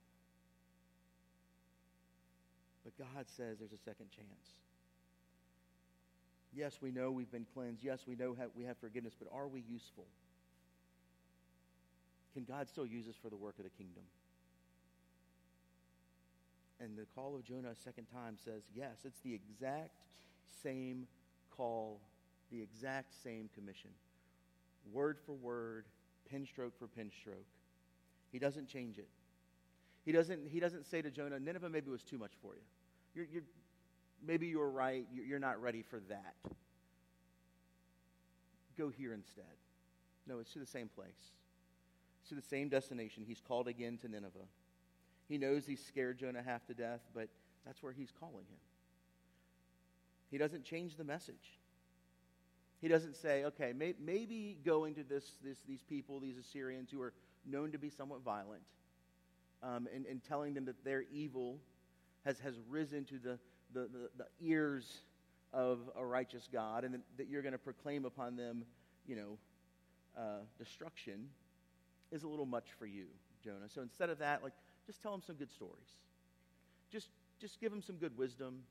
But 2.84 2.98
God 2.98 3.26
says 3.36 3.58
there's 3.60 3.74
a 3.74 3.84
second 3.84 4.10
chance. 4.12 4.60
Yes, 6.54 6.80
we 6.82 6.92
know 6.92 7.12
we've 7.12 7.32
been 7.32 7.46
cleansed. 7.54 7.84
Yes, 7.84 8.02
we 8.08 8.16
know 8.16 8.36
we 8.56 8.64
have 8.66 8.78
forgiveness, 8.78 9.14
but 9.18 9.28
are 9.32 9.48
we 9.48 9.64
useful? 9.70 10.06
Can 12.34 12.44
God 12.44 12.68
still 12.70 12.86
use 12.86 13.08
us 13.08 13.16
for 13.22 13.30
the 13.30 13.36
work 13.36 13.58
of 13.58 13.66
the 13.66 13.70
kingdom? 13.72 14.04
And 16.80 16.98
the 16.98 17.06
call 17.14 17.36
of 17.36 17.44
Jonah 17.44 17.70
a 17.70 17.76
second 17.76 18.06
time 18.14 18.38
says, 18.44 18.64
yes, 18.74 19.00
it's 19.04 19.20
the 19.20 19.34
exact 19.34 19.92
same 20.64 21.08
call, 21.56 22.00
the 22.52 22.62
exact 22.62 23.14
same 23.24 23.50
commission. 23.54 23.92
Word 24.92 25.18
for 25.26 25.34
word, 25.34 25.86
pin 26.30 26.46
stroke 26.46 26.78
for 26.80 26.88
pin 26.88 27.12
stroke. 27.20 27.46
He 28.32 28.40
doesn't 28.40 28.68
change 28.68 28.98
it. 28.98 29.10
He 30.06 30.12
doesn't, 30.12 30.48
he 30.48 30.60
doesn't 30.60 30.86
say 30.86 31.02
to 31.02 31.12
Jonah, 31.12 31.40
Nineveh 31.40 31.70
maybe 31.70 31.90
was 31.92 32.04
too 32.04 32.18
much 32.18 32.32
for 32.42 32.56
you. 32.56 32.62
You're, 33.14 33.26
you're, 33.32 33.44
maybe 34.26 34.48
you're 34.48 34.70
right. 34.70 35.06
You're 35.14 35.40
not 35.40 35.62
ready 35.62 35.82
for 35.82 36.00
that. 36.10 36.36
Go 38.78 38.90
here 38.90 39.14
instead. 39.14 39.44
No, 40.28 40.40
it's 40.40 40.54
to 40.54 40.60
the 40.60 40.66
same 40.66 40.88
place. 40.88 41.32
It's 42.22 42.30
to 42.30 42.36
the 42.36 42.42
same 42.42 42.70
destination. 42.70 43.24
He's 43.28 43.42
called 43.42 43.68
again 43.68 43.98
to 44.02 44.08
Nineveh. 44.08 44.48
He 45.28 45.38
knows 45.38 45.66
he's 45.66 45.84
scared 45.84 46.18
Jonah 46.20 46.42
half 46.42 46.66
to 46.68 46.74
death, 46.74 47.02
but 47.14 47.30
that's 47.66 47.84
where 47.84 47.92
he's 47.92 48.12
calling 48.20 48.46
him. 48.46 48.58
He 50.32 50.38
doesn't 50.38 50.64
change 50.64 50.96
the 50.96 51.04
message. 51.04 51.60
He 52.82 52.88
doesn't 52.88 53.16
say, 53.16 53.44
okay, 53.46 53.74
may, 53.76 53.94
maybe 54.00 54.58
going 54.64 54.96
to 54.96 55.04
this, 55.04 55.26
this, 55.44 55.58
these 55.68 55.84
people, 55.84 56.20
these 56.20 56.38
Assyrians 56.38 56.90
who 56.92 57.02
are 57.02 57.14
known 57.46 57.72
to 57.72 57.78
be 57.78 57.90
somewhat 57.90 58.22
violent, 58.22 58.64
um, 59.62 59.88
and, 59.94 60.06
and 60.06 60.24
telling 60.24 60.54
them 60.54 60.66
that 60.66 60.84
their 60.86 61.04
evil 61.12 61.60
has, 62.26 62.40
has 62.40 62.56
risen 62.70 63.04
to 63.06 63.20
the, 63.20 63.40
the, 63.74 63.82
the, 63.82 64.10
the 64.18 64.46
ears 64.46 65.02
of 65.54 65.80
a 65.98 66.06
righteous 66.06 66.48
God, 66.52 66.84
and 66.84 67.00
that, 67.18 67.28
you're 67.28 67.42
going 67.42 67.54
to 67.54 67.58
proclaim 67.58 68.06
upon 68.06 68.36
them, 68.36 68.64
you 69.08 69.16
know, 69.16 69.38
uh, 70.18 70.40
destruction, 70.58 71.30
is 72.12 72.24
a 72.24 72.28
little 72.28 72.46
much 72.46 72.68
for 72.78 72.86
you, 72.86 73.06
Jonah. 73.44 73.70
So 73.74 73.82
instead 73.82 74.10
of 74.10 74.20
that, 74.20 74.44
like, 74.44 74.54
just 74.86 75.02
tell 75.02 75.12
them 75.12 75.22
some 75.26 75.36
good 75.36 75.52
stories. 75.52 75.90
Just, 76.92 77.10
just 77.40 77.60
give 77.60 77.72
them 77.72 77.82
some 77.82 77.98
good 77.98 78.18
wisdom 78.18 78.64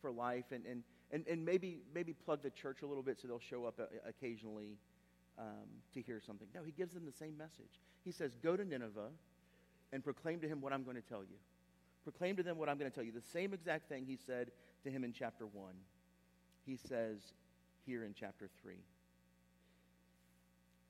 for 0.00 0.10
life 0.10 0.46
and, 0.52 0.64
and, 0.66 0.82
and, 1.10 1.26
and 1.28 1.44
maybe, 1.44 1.80
maybe 1.94 2.12
plug 2.12 2.42
the 2.42 2.50
church 2.50 2.82
a 2.82 2.86
little 2.86 3.02
bit 3.02 3.18
so 3.20 3.28
they'll 3.28 3.38
show 3.38 3.64
up 3.64 3.78
uh, 3.80 3.84
occasionally 4.08 4.78
um, 5.38 5.66
to 5.94 6.00
hear 6.00 6.20
something. 6.24 6.48
No, 6.54 6.62
he 6.64 6.72
gives 6.72 6.94
them 6.94 7.04
the 7.04 7.12
same 7.12 7.36
message. 7.36 7.80
He 8.04 8.12
says, 8.12 8.32
Go 8.42 8.56
to 8.56 8.64
Nineveh 8.64 9.10
and 9.92 10.04
proclaim 10.04 10.40
to 10.40 10.48
him 10.48 10.60
what 10.60 10.72
I'm 10.72 10.84
going 10.84 10.96
to 10.96 11.02
tell 11.02 11.20
you. 11.20 11.36
Proclaim 12.04 12.36
to 12.36 12.42
them 12.42 12.58
what 12.58 12.68
I'm 12.68 12.78
going 12.78 12.90
to 12.90 12.94
tell 12.94 13.04
you. 13.04 13.12
The 13.12 13.20
same 13.20 13.52
exact 13.52 13.88
thing 13.88 14.04
he 14.06 14.16
said 14.16 14.50
to 14.84 14.90
him 14.90 15.04
in 15.04 15.12
chapter 15.12 15.46
1. 15.46 15.72
He 16.64 16.76
says 16.76 17.18
here 17.86 18.04
in 18.04 18.14
chapter 18.14 18.48
3. 18.62 18.74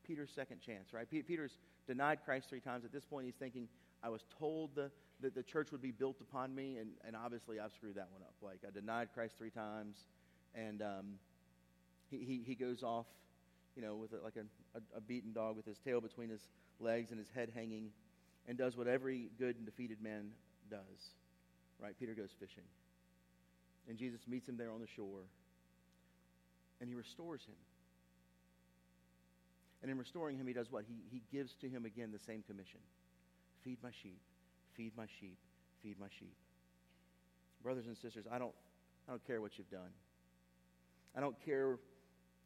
Peter's 0.08 0.30
second 0.34 0.60
chance, 0.60 0.92
right? 0.92 1.08
Peter's 1.10 1.58
denied 1.86 2.20
Christ 2.24 2.48
three 2.48 2.60
times. 2.60 2.84
At 2.84 2.92
this 2.92 3.04
point, 3.04 3.26
he's 3.26 3.34
thinking, 3.34 3.68
I 4.02 4.08
was 4.08 4.22
told 4.38 4.74
the, 4.74 4.90
that 5.20 5.34
the 5.34 5.42
church 5.42 5.70
would 5.70 5.82
be 5.82 5.90
built 5.90 6.16
upon 6.20 6.54
me, 6.54 6.78
and, 6.78 6.90
and 7.06 7.14
obviously 7.14 7.60
I've 7.60 7.72
screwed 7.72 7.96
that 7.96 8.08
one 8.10 8.22
up. 8.22 8.34
Like, 8.40 8.60
I 8.66 8.70
denied 8.70 9.08
Christ 9.12 9.34
three 9.36 9.50
times, 9.50 10.06
and 10.54 10.80
um, 10.80 11.06
he, 12.10 12.18
he, 12.18 12.42
he 12.46 12.54
goes 12.54 12.82
off, 12.82 13.06
you 13.76 13.82
know, 13.82 13.96
with 13.96 14.12
a, 14.14 14.24
like 14.24 14.36
a, 14.36 14.78
a, 14.78 14.98
a 14.98 15.00
beaten 15.00 15.32
dog 15.32 15.56
with 15.56 15.66
his 15.66 15.78
tail 15.78 16.00
between 16.00 16.30
his 16.30 16.48
legs 16.80 17.10
and 17.10 17.18
his 17.18 17.28
head 17.28 17.52
hanging, 17.54 17.90
and 18.46 18.56
does 18.56 18.76
what 18.76 18.86
every 18.86 19.30
good 19.38 19.56
and 19.56 19.66
defeated 19.66 20.00
man 20.02 20.30
does. 20.70 21.12
Right? 21.78 21.94
Peter 21.98 22.14
goes 22.14 22.30
fishing. 22.38 22.64
And 23.88 23.96
Jesus 23.96 24.20
meets 24.28 24.48
him 24.48 24.56
there 24.56 24.70
on 24.70 24.80
the 24.80 24.86
shore, 24.86 25.24
and 26.80 26.88
he 26.88 26.94
restores 26.94 27.42
him. 27.44 27.56
And 29.80 29.90
in 29.90 29.96
restoring 29.96 30.36
him, 30.36 30.46
he 30.46 30.52
does 30.52 30.70
what? 30.70 30.84
He, 30.86 30.96
he 31.10 31.22
gives 31.32 31.54
to 31.56 31.68
him 31.68 31.84
again 31.84 32.10
the 32.12 32.18
same 32.18 32.42
commission 32.42 32.80
Feed 33.64 33.78
my 33.82 33.90
sheep, 34.02 34.20
feed 34.74 34.92
my 34.96 35.06
sheep, 35.20 35.38
feed 35.82 35.98
my 35.98 36.06
sheep. 36.18 36.34
Brothers 37.62 37.86
and 37.86 37.96
sisters, 37.96 38.24
I 38.30 38.38
don't, 38.38 38.54
I 39.08 39.12
don't 39.12 39.26
care 39.26 39.40
what 39.40 39.58
you've 39.58 39.70
done. 39.70 39.90
I 41.16 41.20
don't 41.20 41.36
care, 41.44 41.78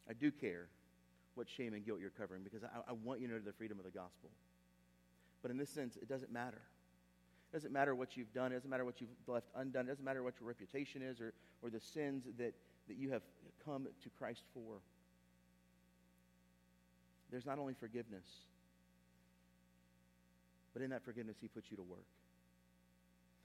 I 0.08 0.14
do 0.14 0.30
care 0.30 0.68
what 1.34 1.48
shame 1.48 1.74
and 1.74 1.84
guilt 1.84 2.00
you're 2.00 2.10
covering 2.10 2.42
because 2.42 2.62
I, 2.64 2.90
I 2.90 2.92
want 2.92 3.20
you 3.20 3.26
to 3.28 3.34
know 3.34 3.40
the 3.40 3.52
freedom 3.52 3.78
of 3.78 3.84
the 3.84 3.90
gospel. 3.90 4.30
But 5.42 5.50
in 5.50 5.58
this 5.58 5.70
sense, 5.70 5.96
it 5.96 6.08
doesn't 6.08 6.32
matter. 6.32 6.62
It 7.52 7.56
doesn't 7.56 7.72
matter 7.72 7.94
what 7.94 8.16
you've 8.16 8.32
done. 8.32 8.50
It 8.52 8.54
doesn't 8.54 8.70
matter 8.70 8.86
what 8.86 8.98
you've 9.02 9.10
left 9.26 9.48
undone. 9.54 9.84
It 9.84 9.88
doesn't 9.88 10.04
matter 10.04 10.22
what 10.22 10.40
your 10.40 10.48
reputation 10.48 11.02
is 11.02 11.20
or, 11.20 11.34
or 11.62 11.68
the 11.68 11.80
sins 11.80 12.24
that, 12.38 12.54
that 12.88 12.96
you 12.96 13.10
have 13.10 13.20
come 13.66 13.84
to 13.84 14.08
Christ 14.18 14.44
for. 14.54 14.80
There's 17.30 17.44
not 17.44 17.58
only 17.58 17.74
forgiveness, 17.74 18.24
but 20.72 20.80
in 20.80 20.88
that 20.90 21.04
forgiveness, 21.04 21.36
He 21.40 21.48
puts 21.48 21.70
you 21.70 21.76
to 21.76 21.82
work. 21.82 22.06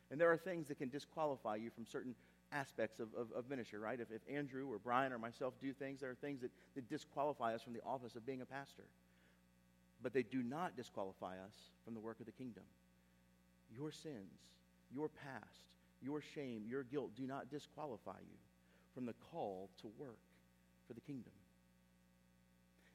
And 0.10 0.22
there 0.22 0.32
are 0.32 0.38
things 0.38 0.70
that 0.70 0.78
can 0.78 0.88
disqualify 0.88 1.58
you 1.58 1.70
from 1.70 1.86
certain 1.86 2.16
aspects 2.54 3.02
of, 3.02 3.10
of, 3.14 3.28
of, 3.34 3.50
ministry, 3.50 3.78
right? 3.78 4.00
If, 4.00 4.10
if 4.10 4.22
Andrew 4.34 4.72
or 4.72 4.80
Brian 4.80 5.12
or 5.12 5.18
myself 5.18 5.54
do 5.62 5.74
things, 5.74 6.00
there 6.00 6.10
are 6.10 6.16
things 6.16 6.40
that, 6.40 6.52
that 6.76 6.90
disqualify 6.90 7.54
us 7.54 7.62
from 7.62 7.74
the 7.74 7.82
office 7.86 8.16
of 8.16 8.26
being 8.26 8.42
a 8.42 8.46
pastor. 8.46 8.84
But 10.02 10.14
they 10.14 10.24
do 10.24 10.42
not 10.42 10.78
disqualify 10.78 11.34
us 11.34 11.56
from 11.84 11.94
the 11.94 12.00
work 12.00 12.22
of 12.22 12.26
the 12.26 12.32
kingdom. 12.32 12.64
Your 13.76 13.92
sins, 13.92 14.40
your 14.92 15.10
past, 15.10 15.68
your 16.02 16.22
shame, 16.34 16.64
your 16.68 16.84
guilt 16.84 17.12
do 17.16 17.28
not 17.28 17.50
disqualify 17.50 18.20
you 18.20 18.38
from 18.94 19.06
the 19.06 19.16
call 19.32 19.70
to 19.82 19.88
work 19.98 20.20
for 20.88 20.94
the 20.94 21.02
kingdom. 21.02 21.34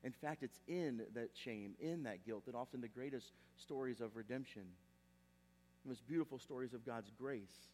In 0.05 0.12
fact, 0.12 0.43
it's 0.43 0.59
in 0.67 1.02
that 1.14 1.31
shame, 1.35 1.75
in 1.79 2.02
that 2.05 2.25
guilt, 2.25 2.47
that 2.47 2.55
often 2.55 2.81
the 2.81 2.88
greatest 2.88 3.33
stories 3.57 4.00
of 4.00 4.17
redemption, 4.17 4.62
the 5.85 5.91
most 5.91 6.07
beautiful 6.09 6.38
stories 6.38 6.75
of 6.75 6.85
God's 6.85 7.11
grace, 7.19 7.69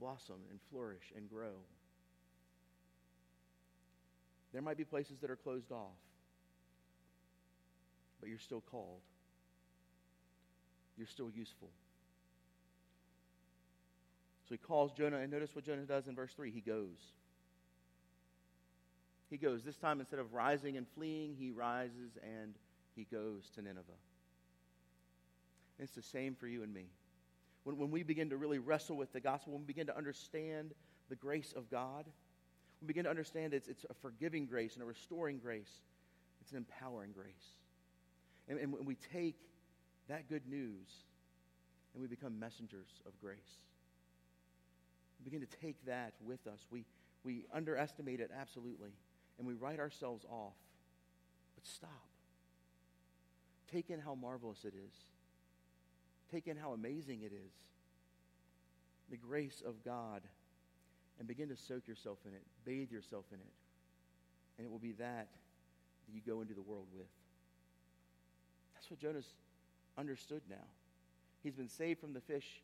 blossom 0.00 0.40
and 0.50 0.58
flourish 0.70 1.12
and 1.16 1.28
grow. 1.28 1.62
There 4.52 4.62
might 4.62 4.76
be 4.76 4.84
places 4.84 5.18
that 5.20 5.30
are 5.30 5.36
closed 5.36 5.70
off, 5.70 5.98
but 8.18 8.28
you're 8.28 8.38
still 8.38 8.62
called. 8.62 9.02
You're 10.96 11.06
still 11.06 11.30
useful. 11.30 11.70
So 14.50 14.54
he 14.54 14.58
calls 14.58 14.90
Jonah, 14.90 15.18
and 15.18 15.30
notice 15.30 15.54
what 15.54 15.64
Jonah 15.64 15.82
does 15.82 16.08
in 16.08 16.16
verse 16.16 16.32
3. 16.32 16.50
He 16.50 16.60
goes. 16.60 16.98
He 19.30 19.36
goes. 19.36 19.62
This 19.62 19.76
time, 19.76 20.00
instead 20.00 20.18
of 20.18 20.34
rising 20.34 20.76
and 20.76 20.88
fleeing, 20.88 21.36
he 21.38 21.52
rises 21.52 22.18
and 22.20 22.56
he 22.96 23.04
goes 23.04 23.48
to 23.54 23.62
Nineveh. 23.62 23.84
And 25.78 25.86
it's 25.86 25.94
the 25.94 26.02
same 26.02 26.34
for 26.34 26.48
you 26.48 26.64
and 26.64 26.74
me. 26.74 26.86
When, 27.62 27.78
when 27.78 27.92
we 27.92 28.02
begin 28.02 28.30
to 28.30 28.36
really 28.36 28.58
wrestle 28.58 28.96
with 28.96 29.12
the 29.12 29.20
gospel, 29.20 29.52
when 29.52 29.62
we 29.62 29.66
begin 29.66 29.86
to 29.86 29.96
understand 29.96 30.72
the 31.10 31.14
grace 31.14 31.54
of 31.56 31.70
God, 31.70 32.06
we 32.80 32.88
begin 32.88 33.04
to 33.04 33.10
understand 33.10 33.54
it's, 33.54 33.68
it's 33.68 33.86
a 33.88 33.94
forgiving 34.02 34.46
grace 34.46 34.74
and 34.74 34.82
a 34.82 34.86
restoring 34.86 35.38
grace, 35.38 35.70
it's 36.40 36.50
an 36.50 36.56
empowering 36.56 37.12
grace. 37.12 37.54
And, 38.48 38.58
and 38.58 38.72
when 38.72 38.84
we 38.84 38.96
take 39.12 39.36
that 40.08 40.28
good 40.28 40.48
news 40.48 40.88
and 41.94 42.02
we 42.02 42.08
become 42.08 42.40
messengers 42.40 42.88
of 43.06 43.12
grace, 43.20 43.38
we 45.20 45.30
begin 45.30 45.46
to 45.46 45.56
take 45.60 45.76
that 45.86 46.14
with 46.24 46.46
us. 46.46 46.66
We, 46.70 46.84
we 47.24 47.44
underestimate 47.52 48.20
it 48.20 48.30
absolutely, 48.38 48.90
and 49.38 49.46
we 49.46 49.54
write 49.54 49.78
ourselves 49.78 50.24
off. 50.24 50.54
But 51.54 51.66
stop. 51.66 51.90
Take 53.70 53.90
in 53.90 54.00
how 54.00 54.14
marvelous 54.14 54.64
it 54.64 54.74
is. 54.74 54.94
Take 56.32 56.46
in 56.46 56.56
how 56.56 56.72
amazing 56.72 57.22
it 57.22 57.32
is. 57.32 57.52
The 59.10 59.16
grace 59.16 59.62
of 59.66 59.84
God. 59.84 60.22
And 61.18 61.28
begin 61.28 61.50
to 61.50 61.56
soak 61.56 61.86
yourself 61.86 62.18
in 62.26 62.32
it, 62.32 62.40
bathe 62.64 62.90
yourself 62.90 63.26
in 63.30 63.38
it. 63.40 63.52
And 64.56 64.66
it 64.66 64.70
will 64.70 64.78
be 64.78 64.92
that 64.92 65.28
that 66.06 66.14
you 66.14 66.22
go 66.26 66.40
into 66.40 66.54
the 66.54 66.62
world 66.62 66.86
with. 66.94 67.06
That's 68.74 68.90
what 68.90 69.00
Jonah's 69.00 69.28
understood 69.98 70.40
now. 70.48 70.64
He's 71.42 71.54
been 71.54 71.68
saved 71.68 72.00
from 72.00 72.14
the 72.14 72.20
fish. 72.20 72.62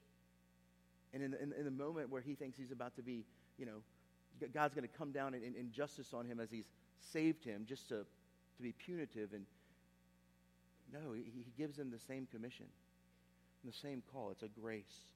And 1.17 1.25
in 1.25 1.31
the, 1.31 1.43
in, 1.43 1.53
in 1.55 1.65
the 1.65 1.71
moment 1.71 2.11
where 2.11 2.21
he 2.21 2.35
thinks 2.35 2.59
he's 2.59 2.73
about 2.73 2.95
to 2.97 3.03
be, 3.03 3.25
you 3.57 3.65
know, 3.65 3.79
God's 4.53 4.75
going 4.75 4.87
to 4.87 4.95
come 4.99 5.13
down 5.13 5.33
in, 5.33 5.43
in, 5.43 5.73
justice 5.73 6.13
on 6.13 6.27
him 6.27 6.41
as 6.41 6.51
he's 6.51 6.67
saved 7.01 7.43
him 7.43 7.65
just 7.67 7.89
to, 7.89 8.01
to 8.57 8.63
be 8.63 8.73
punitive. 8.73 9.33
And 9.33 9.47
no, 10.93 11.15
he, 11.15 11.23
he 11.35 11.47
gives 11.57 11.79
him 11.79 11.91
the 11.91 11.99
same 11.99 12.29
commission 12.31 12.67
the 13.65 13.73
same 13.73 14.03
call. 14.13 14.31
It's 14.31 14.43
a 14.43 14.49
grace. 14.49 15.13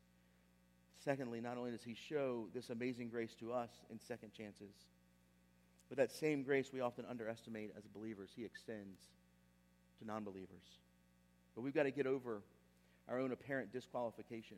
Secondly, 1.04 1.40
not 1.40 1.56
only 1.56 1.70
does 1.70 1.82
he 1.82 1.94
show 1.94 2.46
this 2.54 2.70
amazing 2.70 3.10
grace 3.10 3.34
to 3.40 3.52
us 3.52 3.70
in 3.90 4.00
second 4.00 4.32
chances, 4.32 4.74
but 5.88 5.98
that 5.98 6.10
same 6.10 6.42
grace 6.42 6.70
we 6.72 6.80
often 6.80 7.04
underestimate 7.08 7.72
as 7.76 7.84
believers, 7.84 8.30
he 8.34 8.44
extends 8.44 9.00
to 9.98 10.06
non 10.06 10.24
believers. 10.24 10.78
But 11.54 11.62
we've 11.62 11.74
got 11.74 11.82
to 11.82 11.90
get 11.90 12.06
over 12.06 12.42
our 13.08 13.18
own 13.18 13.32
apparent 13.32 13.72
disqualification. 13.72 14.56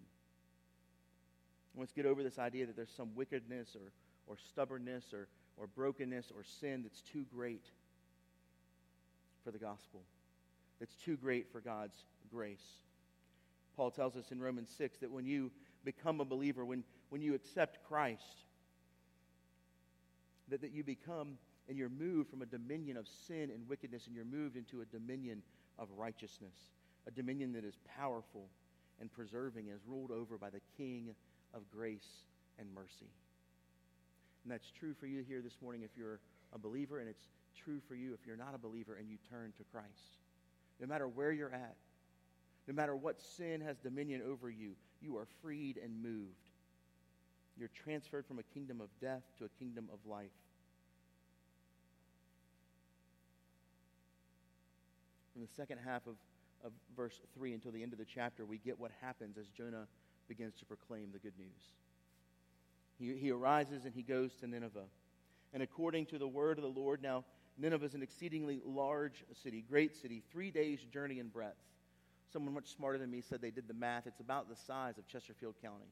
Let's 1.76 1.92
get 1.92 2.06
over 2.06 2.22
this 2.22 2.38
idea 2.38 2.66
that 2.66 2.76
there's 2.76 2.92
some 2.94 3.14
wickedness 3.14 3.74
or, 3.74 3.92
or 4.26 4.36
stubbornness 4.36 5.12
or, 5.12 5.28
or 5.56 5.66
brokenness 5.66 6.30
or 6.34 6.44
sin 6.44 6.82
that's 6.82 7.00
too 7.00 7.24
great 7.34 7.64
for 9.44 9.50
the 9.50 9.58
gospel, 9.58 10.02
that's 10.78 10.94
too 10.94 11.16
great 11.16 11.50
for 11.50 11.60
God's 11.60 11.96
grace. 12.30 12.64
Paul 13.76 13.90
tells 13.90 14.16
us 14.16 14.30
in 14.30 14.40
Romans 14.40 14.72
6 14.76 14.98
that 14.98 15.10
when 15.10 15.26
you 15.26 15.50
become 15.84 16.20
a 16.20 16.24
believer, 16.24 16.64
when, 16.64 16.84
when 17.08 17.22
you 17.22 17.34
accept 17.34 17.78
Christ, 17.88 18.44
that, 20.48 20.60
that 20.60 20.72
you 20.72 20.84
become 20.84 21.38
and 21.68 21.78
you're 21.78 21.88
moved 21.88 22.28
from 22.28 22.42
a 22.42 22.46
dominion 22.46 22.96
of 22.96 23.06
sin 23.26 23.50
and 23.50 23.66
wickedness 23.68 24.06
and 24.06 24.14
you're 24.14 24.24
moved 24.24 24.56
into 24.56 24.82
a 24.82 24.84
dominion 24.84 25.42
of 25.78 25.88
righteousness, 25.96 26.54
a 27.06 27.10
dominion 27.10 27.52
that 27.52 27.64
is 27.64 27.78
powerful 27.96 28.48
and 29.00 29.12
preserving 29.12 29.68
and 29.68 29.76
is 29.76 29.86
ruled 29.86 30.10
over 30.10 30.36
by 30.36 30.50
the 30.50 30.60
King 30.76 31.14
of 31.54 31.62
grace 31.70 32.24
and 32.58 32.68
mercy. 32.74 33.10
And 34.44 34.52
that's 34.52 34.70
true 34.70 34.94
for 34.98 35.06
you 35.06 35.22
here 35.26 35.40
this 35.40 35.56
morning 35.62 35.82
if 35.82 35.90
you're 35.96 36.20
a 36.54 36.58
believer, 36.58 36.98
and 36.98 37.08
it's 37.08 37.28
true 37.56 37.80
for 37.86 37.94
you 37.94 38.12
if 38.14 38.26
you're 38.26 38.36
not 38.36 38.54
a 38.54 38.58
believer 38.58 38.96
and 38.96 39.08
you 39.08 39.16
turn 39.30 39.52
to 39.58 39.64
Christ. 39.64 40.18
No 40.80 40.86
matter 40.86 41.06
where 41.06 41.32
you're 41.32 41.52
at, 41.52 41.76
no 42.66 42.74
matter 42.74 42.94
what 42.94 43.20
sin 43.20 43.60
has 43.60 43.78
dominion 43.78 44.22
over 44.28 44.50
you, 44.50 44.72
you 45.00 45.16
are 45.16 45.26
freed 45.40 45.78
and 45.82 46.02
moved. 46.02 46.50
You're 47.58 47.70
transferred 47.84 48.26
from 48.26 48.38
a 48.38 48.42
kingdom 48.42 48.80
of 48.80 48.88
death 49.00 49.22
to 49.38 49.44
a 49.44 49.48
kingdom 49.58 49.88
of 49.92 49.98
life. 50.10 50.30
From 55.32 55.42
the 55.42 55.48
second 55.48 55.78
half 55.84 56.06
of, 56.06 56.14
of 56.64 56.72
verse 56.96 57.20
3 57.34 57.52
until 57.54 57.72
the 57.72 57.82
end 57.82 57.92
of 57.92 57.98
the 57.98 58.04
chapter, 58.04 58.44
we 58.44 58.58
get 58.58 58.78
what 58.78 58.90
happens 59.00 59.36
as 59.38 59.46
Jonah 59.48 59.86
begins 60.28 60.54
to 60.56 60.64
proclaim 60.64 61.10
the 61.12 61.18
good 61.18 61.36
news. 61.38 61.48
He, 62.98 63.16
he 63.16 63.30
arises 63.30 63.84
and 63.84 63.94
he 63.94 64.02
goes 64.02 64.32
to 64.36 64.46
Nineveh. 64.46 64.86
And 65.52 65.62
according 65.62 66.06
to 66.06 66.18
the 66.18 66.28
word 66.28 66.58
of 66.58 66.62
the 66.62 66.80
Lord, 66.80 67.02
now 67.02 67.24
Nineveh 67.58 67.84
is 67.84 67.94
an 67.94 68.02
exceedingly 68.02 68.60
large 68.64 69.24
city, 69.42 69.64
great 69.68 69.94
city, 69.94 70.22
three 70.32 70.50
days' 70.50 70.80
journey 70.92 71.18
in 71.18 71.28
breadth. 71.28 71.56
Someone 72.32 72.54
much 72.54 72.74
smarter 72.74 72.98
than 72.98 73.10
me 73.10 73.20
said 73.20 73.42
they 73.42 73.50
did 73.50 73.68
the 73.68 73.74
math. 73.74 74.06
It's 74.06 74.20
about 74.20 74.48
the 74.48 74.56
size 74.56 74.96
of 74.96 75.06
Chesterfield 75.06 75.56
County. 75.60 75.90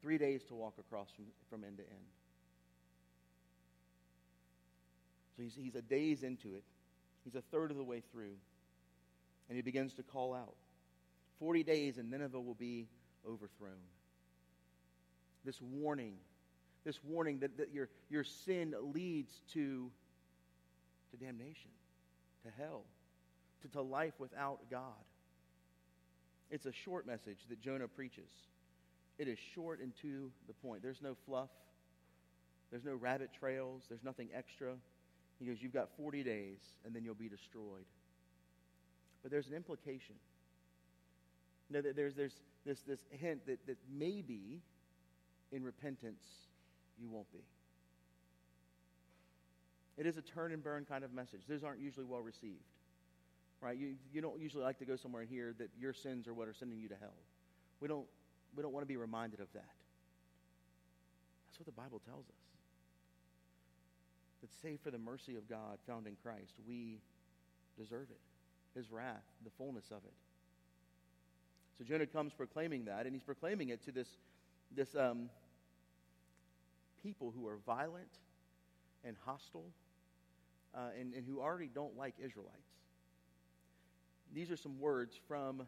Three 0.00 0.18
days 0.18 0.44
to 0.44 0.54
walk 0.54 0.74
across 0.78 1.08
from, 1.10 1.24
from 1.50 1.64
end 1.64 1.78
to 1.78 1.82
end. 1.82 2.06
So 5.36 5.42
he's, 5.42 5.54
he's 5.56 5.74
a 5.74 5.82
days 5.82 6.22
into 6.22 6.54
it. 6.54 6.62
He's 7.24 7.34
a 7.34 7.42
third 7.50 7.70
of 7.70 7.76
the 7.76 7.82
way 7.82 8.02
through. 8.12 8.36
And 9.48 9.56
he 9.56 9.62
begins 9.62 9.94
to 9.94 10.02
call 10.02 10.34
out 10.34 10.54
40 11.38 11.62
days 11.62 11.98
and 11.98 12.10
Nineveh 12.10 12.40
will 12.40 12.54
be 12.54 12.88
overthrown. 13.26 13.72
This 15.44 15.60
warning, 15.62 16.14
this 16.84 16.98
warning 17.04 17.40
that, 17.40 17.56
that 17.58 17.72
your, 17.72 17.88
your 18.10 18.24
sin 18.24 18.74
leads 18.92 19.32
to, 19.52 19.90
to 21.10 21.16
damnation, 21.16 21.70
to 22.44 22.50
hell 22.58 22.84
to, 23.62 23.68
to 23.68 23.82
life 23.82 24.14
without 24.18 24.58
God. 24.70 24.82
It's 26.50 26.66
a 26.66 26.72
short 26.72 27.06
message 27.06 27.38
that 27.50 27.60
Jonah 27.60 27.88
preaches. 27.88 28.30
It 29.18 29.28
is 29.28 29.38
short 29.54 29.80
and 29.80 29.92
to 30.02 30.30
the 30.46 30.54
point. 30.54 30.82
There's 30.82 31.02
no 31.02 31.16
fluff. 31.26 31.50
There's 32.70 32.84
no 32.84 32.94
rabbit 32.94 33.30
trails. 33.38 33.84
There's 33.88 34.04
nothing 34.04 34.28
extra. 34.34 34.74
He 35.38 35.46
goes, 35.46 35.56
You've 35.60 35.74
got 35.74 35.88
40 35.96 36.22
days, 36.22 36.58
and 36.84 36.94
then 36.94 37.04
you'll 37.04 37.14
be 37.14 37.28
destroyed. 37.28 37.84
But 39.22 39.30
there's 39.30 39.48
an 39.48 39.54
implication. 39.54 40.14
Know, 41.70 41.82
there's, 41.82 42.14
there's 42.14 42.34
this, 42.64 42.80
this 42.80 43.00
hint 43.10 43.46
that, 43.46 43.66
that 43.66 43.76
maybe 43.90 44.60
in 45.52 45.62
repentance 45.62 46.24
you 47.00 47.08
won't 47.10 47.30
be. 47.32 47.44
It 49.96 50.06
is 50.06 50.16
a 50.16 50.22
turn 50.22 50.52
and 50.52 50.62
burn 50.62 50.86
kind 50.88 51.04
of 51.04 51.12
message. 51.12 51.42
Those 51.48 51.64
aren't 51.64 51.80
usually 51.80 52.06
well 52.06 52.20
received 52.20 52.64
right? 53.60 53.76
You, 53.76 53.94
you 54.12 54.20
don't 54.20 54.40
usually 54.40 54.62
like 54.62 54.78
to 54.78 54.84
go 54.84 54.96
somewhere 54.96 55.22
and 55.22 55.30
hear 55.30 55.54
that 55.58 55.70
your 55.78 55.92
sins 55.92 56.26
are 56.28 56.34
what 56.34 56.48
are 56.48 56.54
sending 56.54 56.78
you 56.78 56.88
to 56.88 56.96
hell. 57.00 57.16
We 57.80 57.88
don't, 57.88 58.06
we 58.56 58.62
don't 58.62 58.72
want 58.72 58.82
to 58.82 58.88
be 58.88 58.96
reminded 58.96 59.40
of 59.40 59.52
that. 59.54 59.74
That's 61.46 61.58
what 61.58 61.66
the 61.66 61.80
Bible 61.80 62.00
tells 62.06 62.24
us. 62.26 62.44
That 64.42 64.50
save 64.62 64.80
for 64.80 64.90
the 64.90 64.98
mercy 64.98 65.36
of 65.36 65.48
God 65.48 65.78
found 65.86 66.06
in 66.06 66.16
Christ, 66.22 66.54
we 66.66 66.98
deserve 67.76 68.06
it. 68.10 68.20
His 68.78 68.90
wrath, 68.90 69.24
the 69.44 69.50
fullness 69.58 69.86
of 69.90 70.04
it. 70.04 70.14
So 71.78 71.84
Jonah 71.84 72.06
comes 72.06 72.32
proclaiming 72.32 72.86
that, 72.86 73.06
and 73.06 73.14
he's 73.14 73.22
proclaiming 73.22 73.68
it 73.68 73.84
to 73.84 73.92
this, 73.92 74.08
this 74.74 74.96
um, 74.96 75.30
people 77.02 77.32
who 77.34 77.46
are 77.46 77.58
violent 77.64 78.10
and 79.04 79.16
hostile 79.24 79.70
uh, 80.74 80.88
and, 80.98 81.14
and 81.14 81.24
who 81.24 81.40
already 81.40 81.70
don't 81.72 81.96
like 81.96 82.14
Israelites. 82.18 82.56
These 84.34 84.50
are 84.50 84.56
some 84.56 84.78
words 84.80 85.18
from 85.28 85.62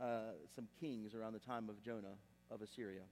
uh, 0.00 0.32
some 0.56 0.66
kings 0.80 1.14
around 1.14 1.34
the 1.34 1.38
time 1.38 1.68
of 1.68 1.82
Jonah 1.82 2.16
of 2.50 2.62
Assyria. 2.62 3.02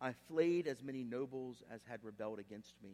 I 0.00 0.12
flayed 0.28 0.66
as 0.66 0.82
many 0.82 1.04
nobles 1.04 1.62
as 1.72 1.80
had 1.88 2.00
rebelled 2.02 2.38
against 2.38 2.74
me, 2.82 2.90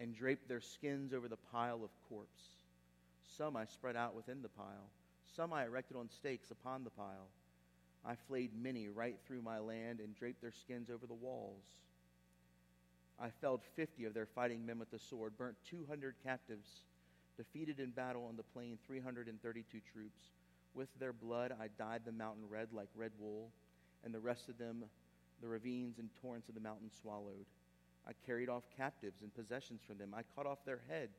and 0.00 0.14
draped 0.14 0.48
their 0.48 0.60
skins 0.60 1.12
over 1.12 1.28
the 1.28 1.36
pile 1.52 1.82
of 1.84 1.90
corpse. 2.08 2.42
Some 3.36 3.56
I 3.56 3.64
spread 3.66 3.96
out 3.96 4.14
within 4.14 4.42
the 4.42 4.48
pile, 4.48 4.88
some 5.36 5.52
I 5.52 5.66
erected 5.66 5.96
on 5.96 6.08
stakes 6.08 6.50
upon 6.50 6.82
the 6.82 6.90
pile. 6.90 7.28
I 8.04 8.14
flayed 8.28 8.50
many 8.60 8.88
right 8.88 9.16
through 9.26 9.42
my 9.42 9.58
land 9.58 10.00
and 10.00 10.16
draped 10.16 10.40
their 10.40 10.52
skins 10.52 10.88
over 10.88 11.06
the 11.06 11.14
walls. 11.14 11.64
I 13.20 13.28
felled 13.40 13.60
fifty 13.74 14.04
of 14.04 14.14
their 14.14 14.26
fighting 14.26 14.64
men 14.64 14.78
with 14.78 14.90
the 14.90 14.98
sword, 14.98 15.36
burnt 15.36 15.56
two 15.68 15.84
hundred 15.88 16.14
captives, 16.24 16.68
defeated 17.36 17.80
in 17.80 17.90
battle 17.90 18.24
on 18.28 18.36
the 18.36 18.42
plain 18.42 18.78
three 18.86 19.00
hundred 19.00 19.28
and 19.28 19.40
thirty 19.42 19.64
two 19.70 19.80
troops. 19.92 20.22
With 20.74 20.88
their 20.98 21.12
blood 21.12 21.52
I 21.60 21.68
dyed 21.78 22.02
the 22.04 22.12
mountain 22.12 22.44
red 22.48 22.68
like 22.72 22.88
red 22.94 23.12
wool, 23.18 23.50
and 24.04 24.14
the 24.14 24.20
rest 24.20 24.48
of 24.48 24.58
them 24.58 24.84
the 25.42 25.48
ravines 25.48 25.98
and 25.98 26.08
torrents 26.22 26.48
of 26.48 26.54
the 26.54 26.60
mountain 26.62 26.90
swallowed. 27.02 27.44
I 28.08 28.12
carried 28.24 28.48
off 28.48 28.62
captives 28.74 29.20
and 29.20 29.34
possessions 29.34 29.82
from 29.86 29.98
them. 29.98 30.14
I 30.16 30.22
cut 30.34 30.46
off 30.46 30.64
their 30.64 30.80
heads 30.88 31.18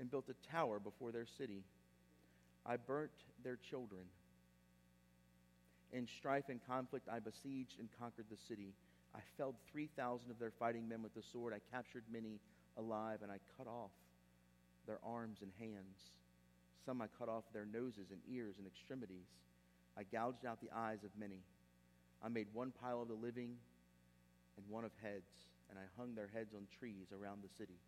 and 0.00 0.10
built 0.10 0.28
a 0.28 0.50
tower 0.50 0.80
before 0.80 1.12
their 1.12 1.26
city. 1.26 1.62
I 2.66 2.76
burnt 2.76 3.10
their 3.42 3.56
children. 3.56 4.02
In 5.92 6.06
strife 6.06 6.44
and 6.48 6.60
conflict, 6.66 7.08
I 7.10 7.18
besieged 7.18 7.78
and 7.78 7.88
conquered 7.98 8.26
the 8.30 8.36
city. 8.48 8.74
I 9.14 9.20
felled 9.36 9.54
3,000 9.72 10.30
of 10.30 10.38
their 10.38 10.52
fighting 10.58 10.88
men 10.88 11.02
with 11.02 11.14
the 11.14 11.22
sword. 11.32 11.54
I 11.54 11.60
captured 11.74 12.04
many 12.12 12.40
alive, 12.76 13.20
and 13.22 13.32
I 13.32 13.38
cut 13.56 13.66
off 13.66 13.90
their 14.86 14.98
arms 15.02 15.38
and 15.40 15.50
hands. 15.58 16.12
Some 16.84 17.00
I 17.00 17.06
cut 17.18 17.28
off 17.28 17.44
their 17.52 17.66
noses 17.66 18.10
and 18.10 18.20
ears 18.30 18.56
and 18.58 18.66
extremities. 18.66 19.26
I 19.96 20.02
gouged 20.04 20.44
out 20.46 20.60
the 20.60 20.70
eyes 20.74 21.04
of 21.04 21.10
many. 21.18 21.40
I 22.22 22.28
made 22.28 22.48
one 22.52 22.72
pile 22.82 23.02
of 23.02 23.08
the 23.08 23.14
living 23.14 23.56
and 24.56 24.66
one 24.68 24.84
of 24.84 24.90
heads, 25.02 25.30
and 25.70 25.78
I 25.78 25.82
hung 25.96 26.14
their 26.14 26.28
heads 26.32 26.54
on 26.54 26.66
trees 26.78 27.06
around 27.12 27.42
the 27.42 27.48
city. 27.58 27.78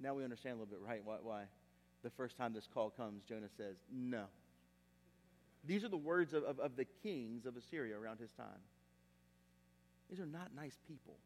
Now 0.00 0.14
we 0.14 0.24
understand 0.24 0.56
a 0.56 0.58
little 0.58 0.70
bit, 0.70 0.80
right? 0.84 1.00
Why, 1.04 1.16
why 1.22 1.42
the 2.04 2.10
first 2.10 2.36
time 2.36 2.52
this 2.52 2.68
call 2.72 2.90
comes, 2.90 3.22
Jonah 3.24 3.48
says, 3.56 3.76
No. 3.92 4.24
These 5.66 5.82
are 5.82 5.88
the 5.88 5.96
words 5.96 6.34
of, 6.34 6.44
of, 6.44 6.60
of 6.60 6.76
the 6.76 6.84
kings 7.02 7.46
of 7.46 7.56
Assyria 7.56 7.98
around 7.98 8.20
his 8.20 8.30
time. 8.32 8.60
These 10.10 10.20
are 10.20 10.26
not 10.26 10.54
nice 10.54 10.78
people, 10.86 11.16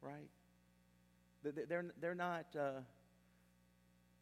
right? 0.00 0.30
They're, 1.42 1.84
they're, 2.00 2.14
not, 2.14 2.46
uh, 2.56 2.80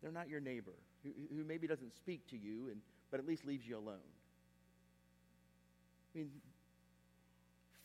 they're 0.03 0.13
not 0.13 0.31
your 0.31 0.41
neighbor 0.41 0.73
who, 1.03 1.11
who 1.37 1.45
maybe 1.45 1.67
doesn't 1.67 1.95
speak 1.95 2.27
to 2.31 2.39
you, 2.39 2.69
and, 2.71 2.81
but 3.11 3.21
at 3.21 3.27
least 3.27 3.45
leaves 3.45 3.67
you 3.67 3.77
alone. 3.77 3.99
I 6.15 6.19
mean, 6.19 6.31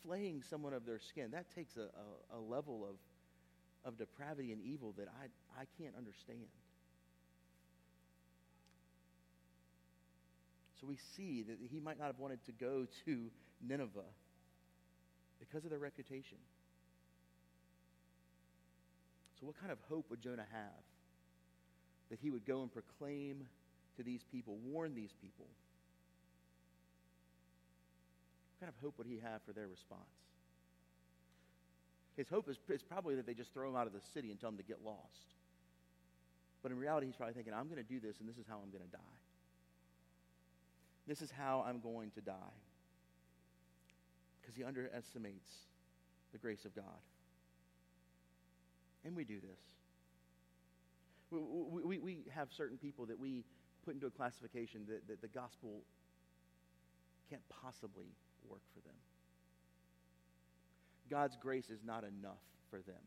flaying 0.05 0.43
someone 0.49 0.73
of 0.73 0.85
their 0.85 0.99
skin, 0.99 1.31
that 1.31 1.53
takes 1.53 1.75
a, 1.75 1.89
a, 2.33 2.37
a 2.37 2.39
level 2.39 2.87
of, 2.89 2.95
of 3.85 3.97
depravity 3.97 4.53
and 4.53 4.61
evil 4.61 4.93
that 4.97 5.09
I, 5.21 5.25
I 5.59 5.65
can't 5.77 5.95
understand. 5.97 6.47
So 10.81 10.87
we 10.87 10.97
see 11.15 11.43
that 11.43 11.57
he 11.71 11.79
might 11.79 11.99
not 11.99 12.07
have 12.07 12.17
wanted 12.17 12.43
to 12.45 12.51
go 12.51 12.87
to 13.05 13.31
Nineveh 13.61 14.01
because 15.39 15.63
of 15.63 15.69
their 15.69 15.79
reputation. 15.79 16.39
So, 19.39 19.45
what 19.45 19.59
kind 19.59 19.71
of 19.71 19.77
hope 19.89 20.09
would 20.09 20.21
Jonah 20.21 20.45
have 20.51 20.83
that 22.09 22.19
he 22.19 22.31
would 22.31 22.45
go 22.45 22.63
and 22.63 22.73
proclaim 22.73 23.43
to 23.97 24.03
these 24.03 24.23
people, 24.31 24.57
warn 24.65 24.95
these 24.95 25.13
people? 25.21 25.45
What 28.59 28.65
kind 28.65 28.73
of 28.75 28.83
hope 28.83 28.97
would 28.97 29.07
he 29.07 29.19
have 29.23 29.41
for 29.45 29.53
their 29.53 29.67
response? 29.67 30.01
His 32.17 32.27
hope 32.27 32.49
is, 32.49 32.57
is 32.69 32.83
probably 32.83 33.15
that 33.15 33.25
they 33.25 33.33
just 33.33 33.53
throw 33.53 33.69
him 33.69 33.75
out 33.75 33.87
of 33.87 33.93
the 33.93 34.01
city 34.13 34.31
and 34.31 34.39
tell 34.39 34.49
him 34.49 34.57
to 34.57 34.63
get 34.63 34.83
lost. 34.83 35.33
But 36.61 36.71
in 36.71 36.77
reality, 36.77 37.07
he's 37.07 37.15
probably 37.15 37.33
thinking, 37.33 37.53
I'm 37.53 37.65
going 37.65 37.77
to 37.77 37.83
do 37.83 37.99
this, 37.99 38.19
and 38.19 38.27
this 38.29 38.37
is 38.37 38.45
how 38.47 38.59
I'm 38.63 38.69
going 38.69 38.83
to 38.83 38.91
die. 38.91 39.17
This 41.07 41.21
is 41.21 41.31
how 41.31 41.65
I'm 41.67 41.79
going 41.79 42.11
to 42.11 42.21
die. 42.21 42.33
Because 44.41 44.55
he 44.55 44.63
underestimates 44.63 45.49
the 46.31 46.37
grace 46.37 46.65
of 46.65 46.75
God. 46.75 46.85
And 49.03 49.15
we 49.15 49.23
do 49.23 49.39
this. 49.39 49.59
We, 51.31 51.83
we, 51.83 51.99
we 51.99 52.17
have 52.29 52.49
certain 52.51 52.77
people 52.77 53.05
that 53.05 53.17
we 53.17 53.43
put 53.85 53.95
into 53.95 54.07
a 54.07 54.11
classification 54.11 54.81
that, 54.87 55.07
that 55.07 55.21
the 55.21 55.27
gospel 55.27 55.81
can't 57.29 57.41
possibly 57.49 58.07
work 58.49 58.61
for 58.73 58.81
them. 58.81 58.95
God's 61.09 61.37
grace 61.41 61.69
is 61.69 61.79
not 61.85 62.03
enough 62.03 62.41
for 62.69 62.77
them. 62.77 63.03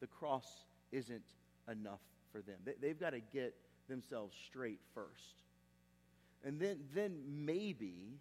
The 0.00 0.06
cross 0.06 0.64
isn't 0.92 1.24
enough 1.70 2.00
for 2.32 2.40
them. 2.40 2.56
They, 2.64 2.88
have 2.88 3.00
got 3.00 3.10
to 3.10 3.20
get 3.20 3.54
themselves 3.88 4.34
straight 4.46 4.80
first. 4.94 5.42
And 6.44 6.58
then, 6.58 6.78
then 6.94 7.18
maybe, 7.28 8.18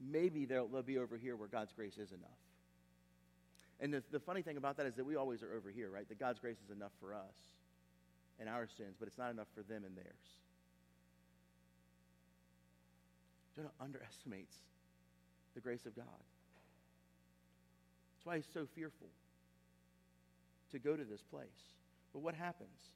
maybe 0.00 0.44
they'll, 0.44 0.66
they'll 0.68 0.82
be 0.82 0.98
over 0.98 1.16
here 1.16 1.36
where 1.36 1.48
God's 1.48 1.72
grace 1.72 1.98
is 1.98 2.12
enough. 2.12 2.30
And 3.80 3.92
the, 3.92 4.02
the 4.10 4.20
funny 4.20 4.42
thing 4.42 4.56
about 4.56 4.76
that 4.78 4.86
is 4.86 4.94
that 4.96 5.04
we 5.04 5.16
always 5.16 5.42
are 5.42 5.54
over 5.54 5.70
here, 5.70 5.90
right? 5.90 6.08
That 6.08 6.18
God's 6.18 6.38
grace 6.38 6.56
is 6.64 6.74
enough 6.74 6.92
for 7.00 7.14
us 7.14 7.36
and 8.40 8.48
our 8.48 8.66
sins, 8.66 8.96
but 8.98 9.08
it's 9.08 9.18
not 9.18 9.30
enough 9.30 9.48
for 9.54 9.62
them 9.62 9.84
and 9.84 9.96
theirs. 9.96 10.38
Jonah 13.54 13.70
underestimates 13.80 14.56
the 15.54 15.60
grace 15.60 15.84
of 15.86 15.94
God. 15.96 16.04
That's 18.14 18.24
why 18.26 18.36
he's 18.36 18.46
so 18.52 18.66
fearful 18.74 19.08
to 20.70 20.78
go 20.78 20.96
to 20.96 21.04
this 21.04 21.22
place. 21.22 21.48
But 22.12 22.20
what 22.20 22.34
happens? 22.34 22.90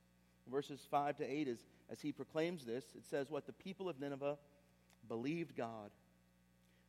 Verses 0.50 0.81
5 0.90 1.16
to 1.18 1.24
8 1.24 1.48
is 1.48 1.59
as 1.90 2.00
he 2.00 2.11
proclaims 2.11 2.64
this, 2.64 2.85
it 2.96 3.05
says 3.05 3.31
what 3.31 3.46
the 3.46 3.52
people 3.52 3.88
of 3.88 4.00
Nineveh 4.00 4.38
believed 5.09 5.57
God. 5.57 5.90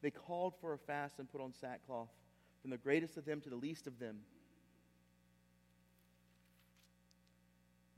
They 0.01 0.11
called 0.11 0.53
for 0.59 0.73
a 0.73 0.77
fast 0.77 1.19
and 1.19 1.31
put 1.31 1.41
on 1.41 1.53
sackcloth, 1.53 2.09
from 2.61 2.71
the 2.71 2.77
greatest 2.77 3.17
of 3.17 3.25
them 3.25 3.41
to 3.41 3.49
the 3.49 3.55
least 3.55 3.87
of 3.87 3.99
them. 3.99 4.17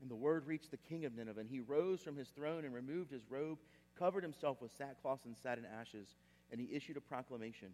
And 0.00 0.10
the 0.10 0.16
word 0.16 0.46
reached 0.46 0.70
the 0.70 0.76
king 0.76 1.04
of 1.04 1.14
Nineveh, 1.14 1.40
and 1.40 1.50
he 1.50 1.60
rose 1.60 2.00
from 2.00 2.16
his 2.16 2.28
throne 2.28 2.64
and 2.64 2.74
removed 2.74 3.10
his 3.10 3.22
robe, 3.30 3.58
covered 3.98 4.22
himself 4.22 4.60
with 4.60 4.70
sackcloth 4.76 5.20
and 5.24 5.36
sat 5.36 5.58
in 5.58 5.64
ashes, 5.64 6.08
and 6.50 6.60
he 6.60 6.74
issued 6.74 6.96
a 6.96 7.00
proclamation. 7.00 7.68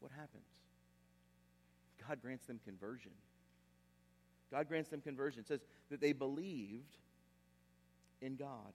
What 0.00 0.12
happens? 0.12 0.46
God 2.08 2.20
grants 2.20 2.46
them 2.46 2.60
conversion. 2.64 3.12
God 4.52 4.68
grants 4.68 4.90
them 4.90 5.00
conversion. 5.00 5.40
It 5.40 5.48
says 5.48 5.60
that 5.90 6.00
they 6.00 6.12
believed 6.12 6.94
in 8.20 8.36
God. 8.36 8.72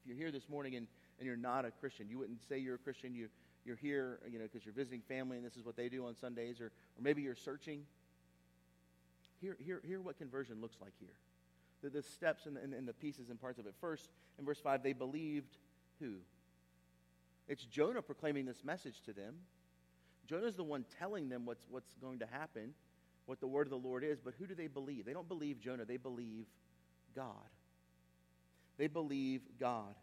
If 0.00 0.06
you're 0.06 0.16
here 0.16 0.30
this 0.30 0.48
morning 0.48 0.76
and, 0.76 0.86
and 1.18 1.26
you're 1.26 1.36
not 1.36 1.64
a 1.64 1.70
Christian, 1.70 2.08
you 2.08 2.18
wouldn't 2.18 2.46
say 2.48 2.58
you're 2.58 2.74
a 2.74 2.78
Christian. 2.78 3.14
You, 3.14 3.28
you're 3.64 3.76
here, 3.76 4.20
you 4.30 4.38
know, 4.38 4.44
because 4.44 4.64
you're 4.64 4.74
visiting 4.74 5.00
family 5.00 5.38
and 5.38 5.44
this 5.44 5.56
is 5.56 5.64
what 5.64 5.76
they 5.76 5.88
do 5.88 6.06
on 6.06 6.14
Sundays, 6.20 6.60
or, 6.60 6.66
or 6.66 7.02
maybe 7.02 7.22
you're 7.22 7.34
searching. 7.34 7.82
Hear, 9.40 9.56
hear, 9.58 9.80
hear 9.86 10.00
what 10.00 10.18
conversion 10.18 10.60
looks 10.60 10.76
like 10.80 10.92
here. 11.00 11.16
The, 11.82 11.88
the 11.88 12.02
steps 12.02 12.46
and 12.46 12.56
the, 12.56 12.60
and, 12.60 12.86
the 12.86 12.92
pieces 12.92 13.30
and 13.30 13.40
parts 13.40 13.58
of 13.58 13.66
it. 13.66 13.74
First, 13.80 14.10
in 14.38 14.44
verse 14.44 14.58
5, 14.58 14.82
they 14.82 14.92
believed 14.92 15.56
who? 15.98 16.16
It's 17.46 17.64
Jonah 17.64 18.02
proclaiming 18.02 18.44
this 18.44 18.64
message 18.64 19.00
to 19.06 19.12
them. 19.12 19.34
Jonah's 20.26 20.56
the 20.56 20.64
one 20.64 20.84
telling 20.98 21.28
them 21.28 21.46
what's, 21.46 21.64
what's 21.70 21.94
going 22.02 22.18
to 22.18 22.26
happen, 22.26 22.74
what 23.28 23.40
the 23.40 23.46
word 23.46 23.66
of 23.66 23.70
the 23.70 23.88
Lord 23.88 24.04
is, 24.04 24.18
but 24.20 24.34
who 24.38 24.46
do 24.46 24.54
they 24.54 24.66
believe? 24.66 25.04
They 25.04 25.12
don't 25.12 25.28
believe 25.28 25.60
Jonah, 25.60 25.84
they 25.84 25.96
believe 25.96 26.46
God. 27.14 27.32
They 28.78 28.86
believe 28.86 29.42
God. 29.60 29.94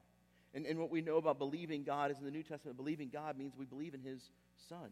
And, 0.53 0.65
and 0.65 0.79
what 0.79 0.91
we 0.91 1.01
know 1.01 1.17
about 1.17 1.39
believing 1.39 1.83
God 1.83 2.11
is 2.11 2.19
in 2.19 2.25
the 2.25 2.31
New 2.31 2.43
Testament, 2.43 2.77
believing 2.77 3.09
God 3.11 3.37
means 3.37 3.53
we 3.57 3.65
believe 3.65 3.93
in 3.93 4.01
His 4.01 4.21
Son. 4.69 4.89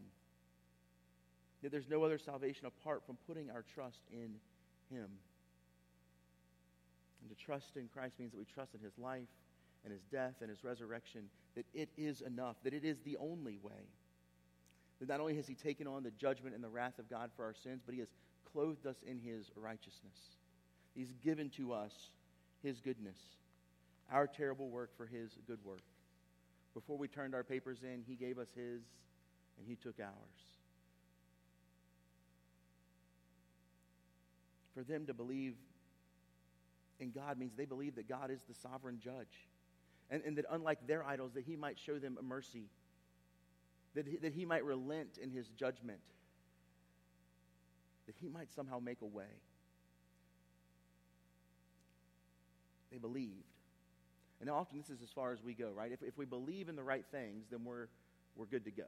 That 1.62 1.70
there's 1.70 1.88
no 1.88 2.02
other 2.02 2.18
salvation 2.18 2.66
apart 2.66 3.02
from 3.06 3.16
putting 3.26 3.50
our 3.50 3.64
trust 3.74 4.00
in 4.10 4.34
Him. 4.90 5.08
And 7.20 7.30
to 7.30 7.36
trust 7.36 7.76
in 7.76 7.88
Christ 7.88 8.14
means 8.18 8.32
that 8.32 8.38
we 8.38 8.44
trust 8.44 8.74
in 8.74 8.80
His 8.80 8.98
life 8.98 9.28
and 9.84 9.92
his 9.92 10.02
death 10.10 10.34
and 10.40 10.50
his 10.50 10.64
resurrection, 10.64 11.28
that 11.54 11.66
it 11.74 11.90
is 11.96 12.22
enough, 12.22 12.56
that 12.64 12.74
it 12.74 12.84
is 12.84 12.98
the 13.04 13.16
only 13.18 13.58
way. 13.62 13.88
That 15.00 15.08
not 15.08 15.20
only 15.20 15.36
has 15.36 15.46
he 15.46 15.54
taken 15.54 15.86
on 15.86 16.02
the 16.02 16.10
judgment 16.12 16.54
and 16.54 16.64
the 16.64 16.68
wrath 16.68 16.98
of 16.98 17.08
God 17.08 17.30
for 17.36 17.44
our 17.44 17.54
sins, 17.54 17.82
but 17.84 17.94
he 17.94 18.00
has 18.00 18.08
clothed 18.52 18.86
us 18.86 18.96
in 19.06 19.18
his 19.18 19.50
righteousness. 19.56 20.18
He's 20.94 21.12
given 21.24 21.50
to 21.50 21.72
us 21.72 21.92
his 22.62 22.80
goodness, 22.80 23.18
our 24.10 24.26
terrible 24.26 24.68
work 24.68 24.96
for 24.96 25.06
his 25.06 25.32
good 25.46 25.58
work. 25.64 25.82
Before 26.72 26.96
we 26.96 27.08
turned 27.08 27.34
our 27.34 27.44
papers 27.44 27.78
in, 27.82 28.02
he 28.06 28.14
gave 28.14 28.38
us 28.38 28.48
his, 28.54 28.82
and 29.58 29.66
he 29.66 29.76
took 29.76 30.00
ours. 30.00 30.12
For 34.74 34.82
them 34.82 35.06
to 35.06 35.14
believe 35.14 35.54
in 36.98 37.10
God 37.10 37.38
means 37.38 37.52
they 37.56 37.64
believe 37.64 37.94
that 37.96 38.08
God 38.08 38.30
is 38.30 38.40
the 38.48 38.54
sovereign 38.54 38.98
judge. 39.02 39.48
And, 40.10 40.22
and 40.24 40.36
that 40.36 40.44
unlike 40.50 40.86
their 40.86 41.04
idols, 41.04 41.32
that 41.34 41.44
he 41.44 41.56
might 41.56 41.78
show 41.78 41.98
them 41.98 42.18
mercy. 42.22 42.68
That 43.94 44.06
he, 44.06 44.16
that 44.18 44.32
he 44.32 44.44
might 44.44 44.64
relent 44.64 45.18
in 45.22 45.30
his 45.30 45.48
judgment. 45.48 46.00
That 48.06 48.16
he 48.20 48.28
might 48.28 48.52
somehow 48.52 48.78
make 48.78 49.00
a 49.02 49.06
way. 49.06 49.24
They 52.92 52.98
believed. 52.98 53.44
And 54.40 54.50
often 54.50 54.78
this 54.78 54.90
is 54.90 55.02
as 55.02 55.10
far 55.10 55.32
as 55.32 55.42
we 55.42 55.54
go, 55.54 55.70
right? 55.74 55.90
If, 55.90 56.02
if 56.02 56.18
we 56.18 56.26
believe 56.26 56.68
in 56.68 56.76
the 56.76 56.82
right 56.82 57.04
things, 57.10 57.46
then 57.50 57.64
we're, 57.64 57.88
we're 58.36 58.46
good 58.46 58.64
to 58.66 58.70
go. 58.70 58.84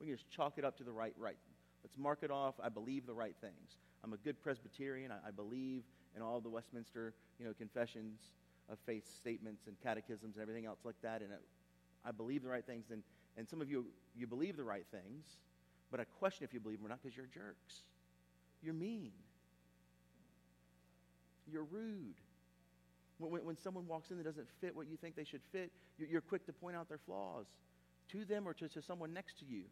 We 0.00 0.08
can 0.08 0.16
just 0.16 0.28
chalk 0.30 0.54
it 0.56 0.64
up 0.64 0.76
to 0.78 0.84
the 0.84 0.92
right, 0.92 1.14
right. 1.16 1.36
Let's 1.84 1.96
mark 1.96 2.20
it 2.22 2.30
off. 2.30 2.54
I 2.62 2.68
believe 2.68 3.06
the 3.06 3.14
right 3.14 3.36
things. 3.40 3.78
I'm 4.02 4.12
a 4.12 4.16
good 4.16 4.42
Presbyterian. 4.42 5.12
I, 5.12 5.28
I 5.28 5.30
believe 5.30 5.84
in 6.16 6.22
all 6.22 6.40
the 6.40 6.48
Westminster, 6.48 7.14
you 7.38 7.46
know, 7.46 7.52
confessions 7.56 8.20
of 8.68 8.78
faith 8.84 9.04
statements 9.16 9.66
and 9.66 9.76
catechisms 9.82 10.36
and 10.36 10.42
everything 10.42 10.66
else 10.66 10.80
like 10.84 11.00
that. 11.02 11.22
And 11.22 11.30
I 12.04 12.10
believe 12.10 12.42
the 12.42 12.48
right 12.48 12.64
things. 12.64 12.86
And, 12.90 13.02
and 13.36 13.48
some 13.48 13.60
of 13.60 13.70
you, 13.70 13.86
you 14.16 14.26
believe 14.26 14.56
the 14.56 14.64
right 14.64 14.86
things, 14.90 15.24
but 15.90 16.00
I 16.00 16.04
question 16.18 16.44
if 16.44 16.52
you 16.52 16.60
believe 16.60 16.78
them 16.78 16.86
or 16.86 16.90
not 16.90 17.02
because 17.02 17.16
you're 17.16 17.26
jerks. 17.26 17.82
You're 18.64 18.74
mean. 18.74 19.12
You're 21.50 21.64
rude. 21.64 22.14
When, 23.18 23.44
when, 23.44 23.56
someone 23.56 23.86
walks 23.86 24.10
in 24.10 24.16
that 24.16 24.24
doesn't 24.24 24.48
fit 24.60 24.74
what 24.74 24.88
you 24.88 24.96
think 24.96 25.14
they 25.14 25.24
should 25.24 25.42
fit, 25.52 25.70
you're, 25.98 26.08
you're 26.08 26.20
quick 26.20 26.46
to 26.46 26.52
point 26.52 26.74
out 26.74 26.88
their 26.88 26.98
flaws 26.98 27.46
to 28.10 28.24
them 28.24 28.48
or 28.48 28.54
to, 28.54 28.68
to 28.68 28.82
someone 28.82 29.12
next 29.12 29.38
to 29.38 29.44
you. 29.44 29.64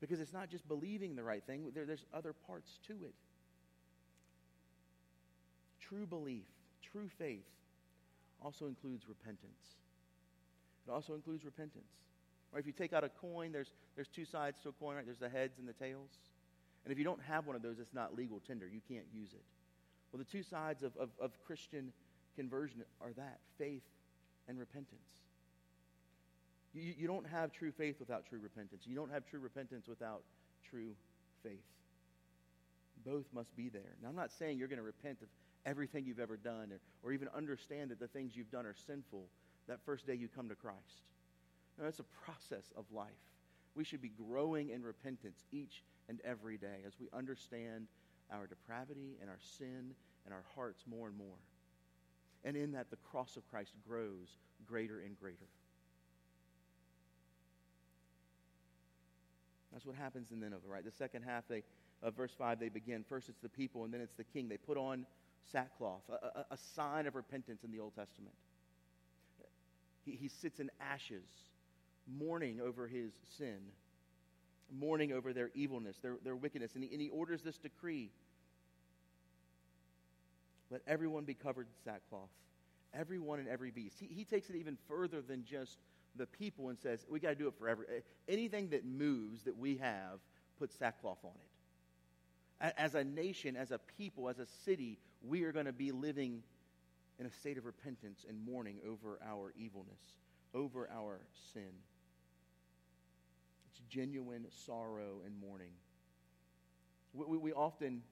Because 0.00 0.20
it's 0.20 0.32
not 0.32 0.48
just 0.48 0.66
believing 0.68 1.16
the 1.16 1.22
right 1.22 1.42
thing, 1.44 1.70
there, 1.74 1.84
there's 1.84 2.04
other 2.14 2.32
parts 2.32 2.78
to 2.86 2.92
it. 2.92 3.14
True 5.80 6.06
belief, 6.06 6.46
true 6.82 7.08
faith 7.18 7.44
also 8.42 8.66
includes 8.66 9.08
repentance. 9.08 9.76
It 10.86 10.90
also 10.90 11.14
includes 11.14 11.44
repentance. 11.44 11.90
Or 12.56 12.58
if 12.58 12.66
you 12.66 12.72
take 12.72 12.94
out 12.94 13.04
a 13.04 13.10
coin, 13.10 13.52
there's, 13.52 13.74
there's 13.96 14.08
two 14.08 14.24
sides 14.24 14.56
to 14.62 14.70
a 14.70 14.72
coin, 14.72 14.96
right? 14.96 15.04
There's 15.04 15.18
the 15.18 15.28
heads 15.28 15.58
and 15.58 15.68
the 15.68 15.74
tails. 15.74 16.08
And 16.84 16.92
if 16.92 16.96
you 16.96 17.04
don't 17.04 17.20
have 17.20 17.46
one 17.46 17.54
of 17.54 17.60
those, 17.60 17.78
it's 17.78 17.92
not 17.92 18.16
legal 18.16 18.40
tender. 18.46 18.66
You 18.66 18.80
can't 18.88 19.04
use 19.12 19.34
it. 19.34 19.44
Well, 20.10 20.18
the 20.18 20.24
two 20.24 20.42
sides 20.42 20.82
of, 20.82 20.96
of, 20.96 21.10
of 21.20 21.32
Christian 21.46 21.92
conversion 22.34 22.82
are 23.02 23.12
that 23.18 23.40
faith 23.58 23.82
and 24.48 24.58
repentance. 24.58 25.02
You, 26.72 26.94
you 26.96 27.06
don't 27.06 27.26
have 27.26 27.52
true 27.52 27.72
faith 27.72 27.96
without 28.00 28.24
true 28.26 28.38
repentance. 28.42 28.84
You 28.86 28.96
don't 28.96 29.12
have 29.12 29.26
true 29.28 29.40
repentance 29.40 29.86
without 29.86 30.22
true 30.70 30.94
faith. 31.42 31.60
Both 33.04 33.26
must 33.34 33.54
be 33.54 33.68
there. 33.68 33.96
Now, 34.02 34.08
I'm 34.08 34.16
not 34.16 34.32
saying 34.32 34.56
you're 34.56 34.68
going 34.68 34.78
to 34.78 34.82
repent 34.82 35.18
of 35.20 35.28
everything 35.66 36.06
you've 36.06 36.20
ever 36.20 36.38
done 36.38 36.72
or, 36.72 36.80
or 37.02 37.12
even 37.12 37.28
understand 37.36 37.90
that 37.90 38.00
the 38.00 38.08
things 38.08 38.34
you've 38.34 38.50
done 38.50 38.64
are 38.64 38.76
sinful 38.86 39.26
that 39.68 39.80
first 39.84 40.06
day 40.06 40.14
you 40.14 40.28
come 40.34 40.48
to 40.48 40.54
Christ. 40.54 41.02
No, 41.78 41.86
it's 41.86 42.00
a 42.00 42.04
process 42.24 42.72
of 42.76 42.84
life. 42.92 43.08
We 43.74 43.84
should 43.84 44.00
be 44.00 44.10
growing 44.10 44.70
in 44.70 44.82
repentance 44.82 45.44
each 45.52 45.82
and 46.08 46.20
every 46.24 46.56
day 46.56 46.80
as 46.86 46.94
we 46.98 47.08
understand 47.12 47.88
our 48.32 48.46
depravity 48.46 49.18
and 49.20 49.28
our 49.28 49.38
sin 49.58 49.94
and 50.24 50.34
our 50.34 50.44
hearts 50.54 50.84
more 50.88 51.08
and 51.08 51.16
more. 51.16 51.38
And 52.44 52.56
in 52.56 52.72
that, 52.72 52.90
the 52.90 52.96
cross 52.96 53.36
of 53.36 53.48
Christ 53.50 53.72
grows 53.86 54.38
greater 54.66 55.00
and 55.00 55.18
greater. 55.18 55.46
That's 59.72 59.84
what 59.84 59.96
happens 59.96 60.30
in 60.30 60.40
Nineveh, 60.40 60.66
right? 60.66 60.84
The 60.84 60.90
second 60.90 61.22
half 61.22 61.46
they, 61.48 61.62
of 62.02 62.14
verse 62.14 62.32
5, 62.38 62.58
they 62.58 62.70
begin. 62.70 63.04
First 63.06 63.28
it's 63.28 63.40
the 63.40 63.48
people, 63.48 63.84
and 63.84 63.92
then 63.92 64.00
it's 64.00 64.14
the 64.14 64.24
king. 64.24 64.48
They 64.48 64.56
put 64.56 64.78
on 64.78 65.04
sackcloth, 65.52 66.02
a, 66.08 66.14
a, 66.24 66.46
a 66.52 66.56
sign 66.74 67.06
of 67.06 67.14
repentance 67.14 67.62
in 67.62 67.70
the 67.70 67.80
Old 67.80 67.94
Testament. 67.94 68.34
He, 70.04 70.12
he 70.12 70.28
sits 70.28 70.60
in 70.60 70.70
ashes, 70.80 71.28
mourning 72.06 72.60
over 72.60 72.86
his 72.86 73.12
sin, 73.38 73.58
mourning 74.78 75.12
over 75.12 75.32
their 75.32 75.50
evilness, 75.54 75.96
their, 75.98 76.16
their 76.24 76.36
wickedness. 76.36 76.74
And 76.74 76.84
he, 76.84 76.90
and 76.92 77.00
he 77.00 77.08
orders 77.08 77.42
this 77.42 77.58
decree 77.58 78.10
let 80.70 80.82
everyone 80.86 81.24
be 81.24 81.34
covered 81.34 81.66
in 81.66 81.72
sackcloth, 81.84 82.30
everyone 82.92 83.38
and 83.38 83.48
every 83.48 83.70
beast. 83.70 83.96
He, 84.00 84.06
he 84.06 84.24
takes 84.24 84.50
it 84.50 84.56
even 84.56 84.76
further 84.88 85.22
than 85.22 85.44
just 85.44 85.78
the 86.16 86.26
people 86.26 86.70
and 86.70 86.78
says, 86.78 87.06
we 87.08 87.20
got 87.20 87.30
to 87.30 87.34
do 87.34 87.46
it 87.46 87.54
for 87.58 87.68
every, 87.68 87.86
anything 88.28 88.70
that 88.70 88.84
moves 88.84 89.44
that 89.44 89.56
we 89.56 89.76
have, 89.76 90.18
put 90.58 90.72
sackcloth 90.72 91.18
on 91.22 91.30
it. 91.30 92.74
As 92.78 92.94
a 92.94 93.04
nation, 93.04 93.54
as 93.54 93.70
a 93.70 93.78
people, 93.98 94.28
as 94.28 94.38
a 94.38 94.46
city, 94.64 94.98
we 95.22 95.44
are 95.44 95.52
going 95.52 95.66
to 95.66 95.72
be 95.72 95.92
living 95.92 96.42
in 97.18 97.26
a 97.26 97.30
state 97.30 97.58
of 97.58 97.66
repentance 97.66 98.24
and 98.26 98.38
mourning 98.44 98.78
over 98.88 99.18
our 99.26 99.52
evilness, 99.58 100.00
over 100.54 100.88
our 100.90 101.20
sin. 101.52 101.70
Genuine 103.88 104.46
sorrow 104.50 105.22
and 105.24 105.38
mourning. 105.40 105.72
We, 107.14 107.24
we, 107.26 107.38
we 107.38 107.52
often 107.52 108.02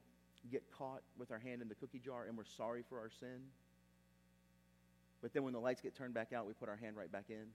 get 0.50 0.62
caught 0.76 1.02
with 1.18 1.30
our 1.30 1.38
hand 1.38 1.62
in 1.62 1.68
the 1.68 1.74
cookie 1.74 1.98
jar 1.98 2.24
and 2.26 2.37
we're 2.37 2.44
sorry 2.44 2.84
for 2.88 2.98
our 2.98 3.10
sin. 3.20 3.40
But 5.22 5.32
then 5.32 5.42
when 5.42 5.52
the 5.52 5.60
lights 5.60 5.80
get 5.80 5.96
turned 5.96 6.14
back 6.14 6.32
out, 6.32 6.46
we 6.46 6.52
put 6.52 6.68
our 6.68 6.76
hand 6.76 6.96
right 6.96 7.10
back 7.10 7.24
in. 7.30 7.46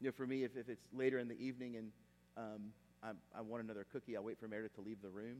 You 0.00 0.08
know, 0.08 0.12
for 0.12 0.26
me, 0.26 0.44
if, 0.44 0.56
if 0.56 0.68
it's 0.68 0.84
later 0.92 1.18
in 1.18 1.28
the 1.28 1.40
evening 1.40 1.76
and 1.76 1.90
um, 2.36 2.60
I, 3.02 3.10
I 3.36 3.40
want 3.40 3.64
another 3.64 3.86
cookie, 3.90 4.16
I'll 4.16 4.22
wait 4.22 4.38
for 4.38 4.48
Meredith 4.48 4.74
to 4.74 4.80
leave 4.80 5.00
the 5.02 5.08
room. 5.08 5.36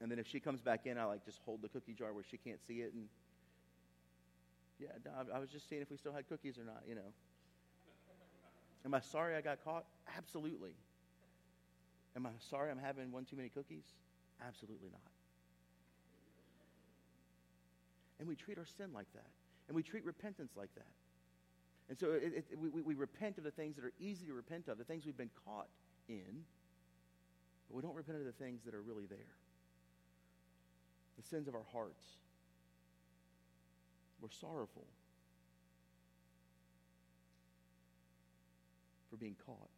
And 0.00 0.10
then 0.10 0.18
if 0.18 0.26
she 0.26 0.40
comes 0.40 0.60
back 0.60 0.86
in, 0.86 0.98
I 0.98 1.04
like 1.04 1.24
just 1.24 1.38
hold 1.44 1.62
the 1.62 1.68
cookie 1.68 1.94
jar 1.94 2.12
where 2.12 2.24
she 2.28 2.36
can't 2.36 2.60
see 2.66 2.80
it. 2.80 2.92
And 2.92 3.08
yeah, 4.78 4.88
I 5.34 5.38
was 5.38 5.50
just 5.50 5.68
seeing 5.68 5.82
if 5.82 5.90
we 5.90 5.96
still 5.96 6.12
had 6.12 6.28
cookies 6.28 6.58
or 6.58 6.64
not, 6.64 6.82
you 6.86 6.94
know. 6.94 7.12
Am 8.84 8.94
I 8.94 9.00
sorry 9.00 9.36
I 9.36 9.40
got 9.40 9.62
caught? 9.64 9.84
Absolutely. 10.16 10.72
Am 12.16 12.26
I 12.26 12.30
sorry 12.50 12.70
I'm 12.70 12.78
having 12.78 13.12
one 13.12 13.24
too 13.24 13.36
many 13.36 13.48
cookies? 13.48 13.84
Absolutely 14.46 14.88
not. 14.90 15.00
And 18.18 18.28
we 18.28 18.34
treat 18.34 18.58
our 18.58 18.66
sin 18.66 18.88
like 18.92 19.12
that. 19.14 19.30
And 19.68 19.76
we 19.76 19.82
treat 19.82 20.04
repentance 20.04 20.52
like 20.56 20.74
that. 20.74 20.86
And 21.88 21.98
so 21.98 22.12
it, 22.12 22.44
it, 22.50 22.58
we, 22.58 22.82
we 22.82 22.94
repent 22.94 23.38
of 23.38 23.44
the 23.44 23.50
things 23.50 23.76
that 23.76 23.84
are 23.84 23.92
easy 24.00 24.26
to 24.26 24.32
repent 24.32 24.68
of, 24.68 24.78
the 24.78 24.84
things 24.84 25.06
we've 25.06 25.16
been 25.16 25.30
caught 25.44 25.68
in, 26.08 26.44
but 27.68 27.76
we 27.76 27.82
don't 27.82 27.94
repent 27.94 28.18
of 28.18 28.24
the 28.24 28.32
things 28.32 28.62
that 28.64 28.74
are 28.74 28.82
really 28.82 29.06
there. 29.06 29.36
The 31.16 31.22
sins 31.22 31.48
of 31.48 31.54
our 31.54 31.66
hearts. 31.72 32.04
We're 34.20 34.30
sorrowful 34.30 34.86
being 39.18 39.36
caught. 39.46 39.70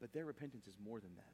But 0.00 0.12
their 0.12 0.24
repentance 0.24 0.66
is 0.66 0.74
more 0.84 0.98
than 1.00 1.14
that. 1.16 1.24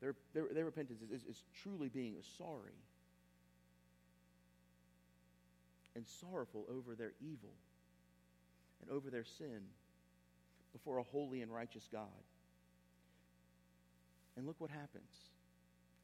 Their, 0.00 0.14
their, 0.34 0.44
their 0.52 0.64
repentance 0.64 1.00
is, 1.02 1.10
is, 1.10 1.26
is 1.28 1.42
truly 1.62 1.88
being 1.88 2.14
sorry 2.38 2.78
and 5.94 6.06
sorrowful 6.06 6.66
over 6.70 6.94
their 6.94 7.12
evil 7.20 7.54
and 8.82 8.90
over 8.90 9.10
their 9.10 9.24
sin 9.24 9.62
before 10.72 10.98
a 10.98 11.02
holy 11.02 11.40
and 11.40 11.52
righteous 11.52 11.88
God. 11.90 12.04
And 14.36 14.46
look 14.46 14.56
what 14.58 14.70
happens. 14.70 15.10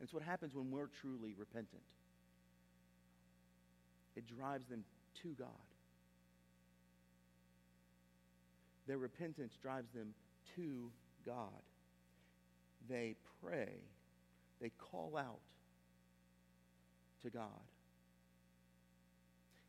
It's 0.01 0.14
what 0.14 0.23
happens 0.23 0.55
when 0.55 0.71
we're 0.71 0.88
truly 1.01 1.35
repentant. 1.37 1.83
It 4.16 4.27
drives 4.27 4.66
them 4.66 4.85
to 5.23 5.29
God. 5.38 5.49
Their 8.87 8.99
repentance 8.99 9.53
drives 9.61 9.92
them 9.92 10.14
to 10.57 10.90
God. 11.25 11.62
They 12.88 13.14
pray, 13.42 13.71
they 14.61 14.71
call 14.71 15.16
out 15.16 15.40
to 17.23 17.31
God. 17.31 17.47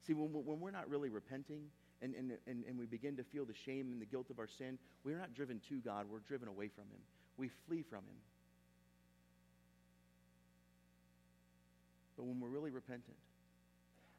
See, 0.05 0.13
when, 0.13 0.29
when 0.31 0.59
we're 0.59 0.71
not 0.71 0.89
really 0.89 1.09
repenting 1.09 1.63
and, 2.01 2.13
and, 2.15 2.31
and, 2.47 2.63
and 2.67 2.77
we 2.77 2.85
begin 2.85 3.15
to 3.17 3.23
feel 3.23 3.45
the 3.45 3.53
shame 3.53 3.91
and 3.91 4.01
the 4.01 4.05
guilt 4.05 4.29
of 4.29 4.39
our 4.39 4.47
sin, 4.47 4.77
we're 5.03 5.17
not 5.17 5.33
driven 5.33 5.61
to 5.69 5.75
God, 5.79 6.07
we're 6.11 6.19
driven 6.19 6.47
away 6.47 6.67
from 6.67 6.85
Him. 6.85 6.99
We 7.37 7.49
flee 7.67 7.83
from 7.83 7.99
Him. 7.99 8.19
But 12.17 12.25
when 12.25 12.39
we're 12.39 12.49
really 12.49 12.71
repentant 12.71 13.17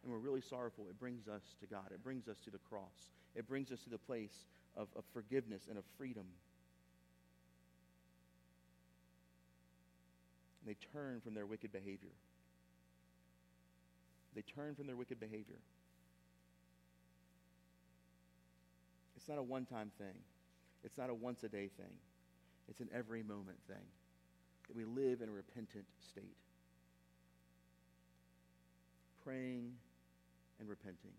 and 0.02 0.12
we're 0.12 0.18
really 0.18 0.40
sorrowful, 0.40 0.86
it 0.88 0.98
brings 0.98 1.28
us 1.28 1.42
to 1.60 1.66
God. 1.66 1.90
It 1.90 2.02
brings 2.02 2.28
us 2.28 2.38
to 2.44 2.50
the 2.50 2.58
cross. 2.58 3.10
It 3.34 3.48
brings 3.48 3.70
us 3.70 3.80
to 3.84 3.90
the 3.90 3.98
place 3.98 4.46
of, 4.76 4.88
of 4.96 5.04
forgiveness 5.12 5.62
and 5.68 5.78
of 5.78 5.84
freedom. 5.96 6.24
And 10.60 10.74
they 10.74 10.76
turn 10.92 11.20
from 11.20 11.34
their 11.34 11.46
wicked 11.46 11.72
behavior. 11.72 12.12
They 14.34 14.42
turn 14.42 14.74
from 14.74 14.86
their 14.86 14.96
wicked 14.96 15.20
behavior. 15.20 15.58
It's 19.16 19.28
not 19.28 19.38
a 19.38 19.42
one 19.42 19.64
time 19.64 19.90
thing, 19.96 20.14
it's 20.82 20.98
not 20.98 21.08
a 21.08 21.14
once 21.14 21.44
a 21.44 21.48
day 21.48 21.70
thing, 21.78 21.94
it's 22.68 22.80
an 22.80 22.90
every 22.92 23.22
moment 23.22 23.58
thing 23.66 23.86
that 24.68 24.76
we 24.76 24.84
live 24.84 25.20
in 25.20 25.28
a 25.28 25.32
repentant 25.32 25.86
state. 26.10 26.36
Praying 29.24 29.72
and 30.60 30.68
repenting. 30.68 31.12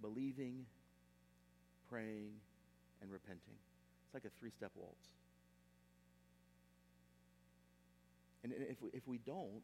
Believing, 0.00 0.66
praying, 1.90 2.32
and 3.02 3.10
repenting. 3.10 3.56
It's 4.04 4.14
like 4.14 4.24
a 4.24 4.34
three 4.38 4.50
step 4.50 4.72
waltz. 4.74 5.08
And 8.44 8.52
if 8.52 8.80
we, 8.82 8.90
if 8.92 9.06
we 9.06 9.18
don't, 9.18 9.62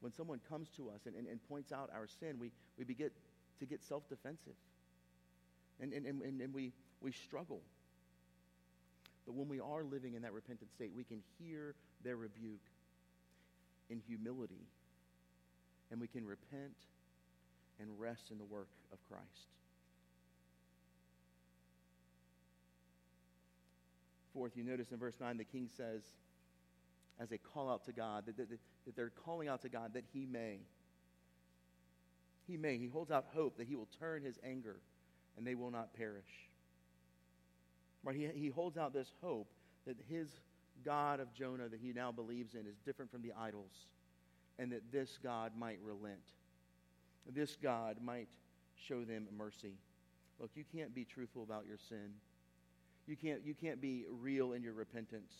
when 0.00 0.12
someone 0.12 0.40
comes 0.48 0.68
to 0.76 0.88
us 0.88 1.00
and, 1.06 1.14
and, 1.14 1.26
and 1.26 1.40
points 1.48 1.72
out 1.72 1.90
our 1.94 2.06
sin, 2.06 2.36
we, 2.38 2.50
we 2.78 2.84
begin 2.84 3.10
to 3.58 3.66
get 3.66 3.82
self 3.82 4.08
defensive. 4.08 4.56
And, 5.80 5.92
and, 5.92 6.06
and, 6.06 6.40
and 6.40 6.54
we, 6.54 6.72
we 7.00 7.12
struggle. 7.12 7.60
But 9.26 9.34
when 9.34 9.48
we 9.48 9.60
are 9.60 9.84
living 9.84 10.14
in 10.14 10.22
that 10.22 10.32
repentant 10.32 10.70
state, 10.70 10.92
we 10.94 11.04
can 11.04 11.22
hear 11.38 11.74
their 12.02 12.16
rebuke 12.16 12.60
in 13.90 14.00
humility, 14.06 14.66
and 15.90 16.00
we 16.00 16.06
can 16.06 16.24
repent 16.24 16.76
and 17.78 17.88
rest 17.98 18.30
in 18.30 18.38
the 18.38 18.44
work 18.44 18.68
of 18.92 18.98
Christ. 19.08 19.50
Fourth, 24.36 24.52
you 24.54 24.64
notice 24.64 24.92
in 24.92 24.98
verse 24.98 25.14
9, 25.18 25.38
the 25.38 25.44
king 25.44 25.70
says, 25.74 26.02
as 27.18 27.30
they 27.30 27.38
call 27.38 27.70
out 27.70 27.86
to 27.86 27.92
God, 27.92 28.26
that, 28.26 28.36
that, 28.36 28.50
that 28.50 28.94
they're 28.94 29.12
calling 29.24 29.48
out 29.48 29.62
to 29.62 29.70
God 29.70 29.94
that 29.94 30.04
he 30.12 30.26
may. 30.26 30.58
He 32.46 32.58
may. 32.58 32.76
He 32.76 32.86
holds 32.86 33.10
out 33.10 33.24
hope 33.34 33.56
that 33.56 33.66
he 33.66 33.74
will 33.76 33.88
turn 33.98 34.22
his 34.22 34.38
anger 34.44 34.76
and 35.38 35.46
they 35.46 35.54
will 35.54 35.70
not 35.70 35.94
perish. 35.94 36.50
Right? 38.04 38.14
He, 38.14 38.28
he 38.34 38.48
holds 38.48 38.76
out 38.76 38.92
this 38.92 39.10
hope 39.22 39.48
that 39.86 39.96
his 40.06 40.28
God 40.84 41.18
of 41.18 41.32
Jonah 41.32 41.68
that 41.70 41.80
he 41.80 41.94
now 41.94 42.12
believes 42.12 42.54
in 42.54 42.66
is 42.66 42.76
different 42.84 43.10
from 43.10 43.22
the 43.22 43.32
idols, 43.38 43.72
and 44.58 44.70
that 44.72 44.92
this 44.92 45.18
God 45.22 45.52
might 45.58 45.78
relent. 45.82 46.20
This 47.34 47.56
God 47.60 47.96
might 48.04 48.28
show 48.86 49.02
them 49.04 49.26
mercy. 49.36 49.72
Look, 50.38 50.50
you 50.54 50.64
can't 50.74 50.94
be 50.94 51.04
truthful 51.04 51.42
about 51.42 51.64
your 51.66 51.78
sin. 51.88 52.12
You 53.06 53.16
can't, 53.16 53.40
you 53.44 53.54
can't 53.54 53.80
be 53.80 54.04
real 54.20 54.52
in 54.52 54.62
your 54.62 54.72
repentance. 54.72 55.32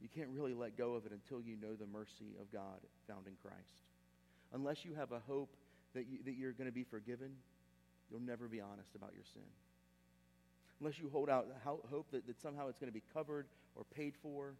You 0.00 0.08
can't 0.14 0.28
really 0.30 0.52
let 0.52 0.76
go 0.76 0.94
of 0.94 1.06
it 1.06 1.12
until 1.12 1.40
you 1.40 1.56
know 1.56 1.74
the 1.74 1.86
mercy 1.86 2.36
of 2.40 2.52
God 2.52 2.80
found 3.08 3.26
in 3.26 3.34
Christ. 3.40 3.80
Unless 4.52 4.84
you 4.84 4.94
have 4.94 5.12
a 5.12 5.20
hope 5.20 5.54
that, 5.94 6.06
you, 6.08 6.18
that 6.24 6.32
you're 6.32 6.52
going 6.52 6.68
to 6.68 6.74
be 6.74 6.84
forgiven, 6.84 7.30
you'll 8.10 8.20
never 8.20 8.48
be 8.48 8.60
honest 8.60 8.94
about 8.94 9.12
your 9.14 9.24
sin. 9.32 9.42
Unless 10.80 10.98
you 10.98 11.08
hold 11.10 11.30
out 11.30 11.46
hope 11.64 12.10
that, 12.10 12.26
that 12.26 12.40
somehow 12.40 12.68
it's 12.68 12.78
going 12.78 12.90
to 12.90 12.94
be 12.94 13.04
covered 13.14 13.46
or 13.76 13.84
paid 13.94 14.14
for 14.20 14.54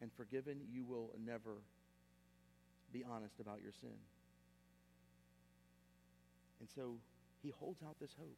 and 0.00 0.10
forgiven, 0.16 0.56
you 0.72 0.84
will 0.84 1.10
never 1.26 1.56
be 2.92 3.04
honest 3.04 3.34
about 3.40 3.58
your 3.62 3.72
sin. 3.72 3.98
And 6.60 6.68
so 6.74 6.94
he 7.42 7.50
holds 7.50 7.82
out 7.82 7.96
this 8.00 8.14
hope. 8.18 8.36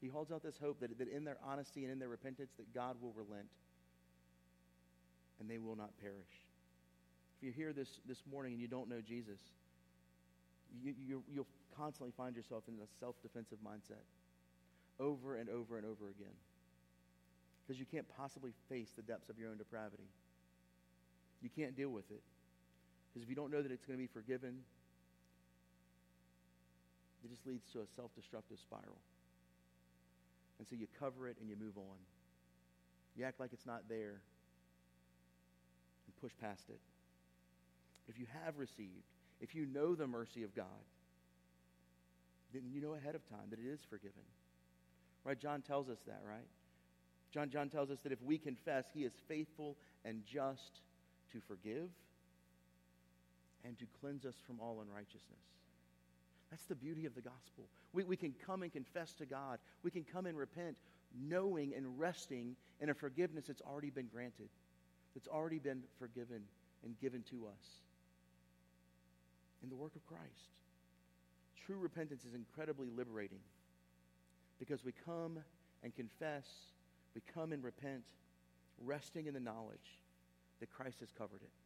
He 0.00 0.08
holds 0.08 0.32
out 0.32 0.42
this 0.42 0.58
hope 0.58 0.80
that, 0.80 0.98
that 0.98 1.08
in 1.08 1.24
their 1.24 1.36
honesty 1.44 1.84
and 1.84 1.92
in 1.92 1.98
their 1.98 2.08
repentance 2.08 2.52
that 2.56 2.74
God 2.74 2.96
will 3.00 3.12
relent 3.12 3.48
and 5.38 5.48
they 5.48 5.58
will 5.58 5.76
not 5.76 5.90
perish. 6.00 6.46
If 7.38 7.44
you're 7.44 7.52
here 7.52 7.72
this, 7.72 8.00
this 8.06 8.22
morning 8.30 8.52
and 8.52 8.60
you 8.60 8.68
don't 8.68 8.88
know 8.88 9.00
Jesus, 9.00 9.40
you, 10.82 10.94
you, 11.06 11.22
you'll 11.32 11.46
constantly 11.76 12.12
find 12.16 12.36
yourself 12.36 12.64
in 12.68 12.74
a 12.74 12.88
self-defensive 12.98 13.58
mindset 13.66 14.04
over 14.98 15.36
and 15.36 15.48
over 15.48 15.76
and 15.76 15.86
over 15.86 16.08
again 16.08 16.36
because 17.66 17.78
you 17.78 17.86
can't 17.86 18.06
possibly 18.16 18.52
face 18.68 18.90
the 18.96 19.02
depths 19.02 19.28
of 19.28 19.38
your 19.38 19.50
own 19.50 19.56
depravity. 19.56 20.08
You 21.42 21.48
can't 21.54 21.76
deal 21.76 21.90
with 21.90 22.10
it 22.10 22.22
because 23.08 23.22
if 23.22 23.28
you 23.28 23.36
don't 23.36 23.50
know 23.50 23.62
that 23.62 23.72
it's 23.72 23.84
going 23.84 23.98
to 23.98 24.02
be 24.02 24.10
forgiven, 24.12 24.58
it 27.24 27.30
just 27.30 27.46
leads 27.46 27.70
to 27.72 27.80
a 27.80 27.86
self-destructive 27.96 28.58
spiral. 28.58 28.98
And 30.60 30.68
so 30.68 30.76
you 30.76 30.86
cover 31.00 31.26
it 31.26 31.38
and 31.40 31.48
you 31.48 31.56
move 31.56 31.78
on. 31.78 31.96
You 33.16 33.24
act 33.24 33.40
like 33.40 33.54
it's 33.54 33.64
not 33.64 33.88
there 33.88 34.20
and 36.06 36.16
push 36.20 36.32
past 36.38 36.68
it. 36.68 36.78
If 38.08 38.18
you 38.18 38.26
have 38.44 38.58
received, 38.58 39.08
if 39.40 39.54
you 39.54 39.64
know 39.64 39.94
the 39.94 40.06
mercy 40.06 40.42
of 40.44 40.54
God, 40.54 40.66
then 42.52 42.64
you 42.70 42.82
know 42.82 42.92
ahead 42.92 43.14
of 43.14 43.26
time 43.30 43.48
that 43.48 43.58
it 43.58 43.66
is 43.66 43.80
forgiven. 43.88 44.22
Right? 45.24 45.40
John 45.40 45.62
tells 45.62 45.88
us 45.88 45.98
that, 46.06 46.20
right? 46.28 46.46
John, 47.32 47.48
John 47.48 47.70
tells 47.70 47.90
us 47.90 47.98
that 48.02 48.12
if 48.12 48.22
we 48.22 48.36
confess, 48.36 48.84
he 48.92 49.04
is 49.04 49.12
faithful 49.28 49.76
and 50.04 50.22
just 50.30 50.80
to 51.32 51.40
forgive 51.48 51.88
and 53.64 53.78
to 53.78 53.86
cleanse 54.00 54.26
us 54.26 54.34
from 54.46 54.60
all 54.60 54.82
unrighteousness. 54.82 55.46
That's 56.50 56.64
the 56.64 56.74
beauty 56.74 57.06
of 57.06 57.14
the 57.14 57.20
gospel. 57.20 57.68
We, 57.92 58.04
we 58.04 58.16
can 58.16 58.34
come 58.44 58.62
and 58.62 58.72
confess 58.72 59.12
to 59.14 59.26
God. 59.26 59.58
We 59.82 59.90
can 59.90 60.04
come 60.04 60.26
and 60.26 60.36
repent, 60.36 60.76
knowing 61.28 61.72
and 61.76 61.98
resting 61.98 62.56
in 62.80 62.90
a 62.90 62.94
forgiveness 62.94 63.46
that's 63.46 63.62
already 63.62 63.90
been 63.90 64.08
granted, 64.12 64.48
that's 65.14 65.28
already 65.28 65.58
been 65.58 65.82
forgiven 65.98 66.42
and 66.84 66.98
given 67.00 67.22
to 67.30 67.46
us 67.46 67.66
in 69.62 69.68
the 69.68 69.76
work 69.76 69.94
of 69.94 70.04
Christ. 70.06 70.50
True 71.66 71.78
repentance 71.78 72.24
is 72.24 72.34
incredibly 72.34 72.88
liberating 72.90 73.40
because 74.58 74.84
we 74.84 74.92
come 75.04 75.38
and 75.84 75.94
confess, 75.94 76.46
we 77.14 77.22
come 77.32 77.52
and 77.52 77.62
repent, 77.62 78.02
resting 78.84 79.26
in 79.26 79.34
the 79.34 79.40
knowledge 79.40 79.98
that 80.58 80.70
Christ 80.70 81.00
has 81.00 81.10
covered 81.16 81.42
it 81.42 81.59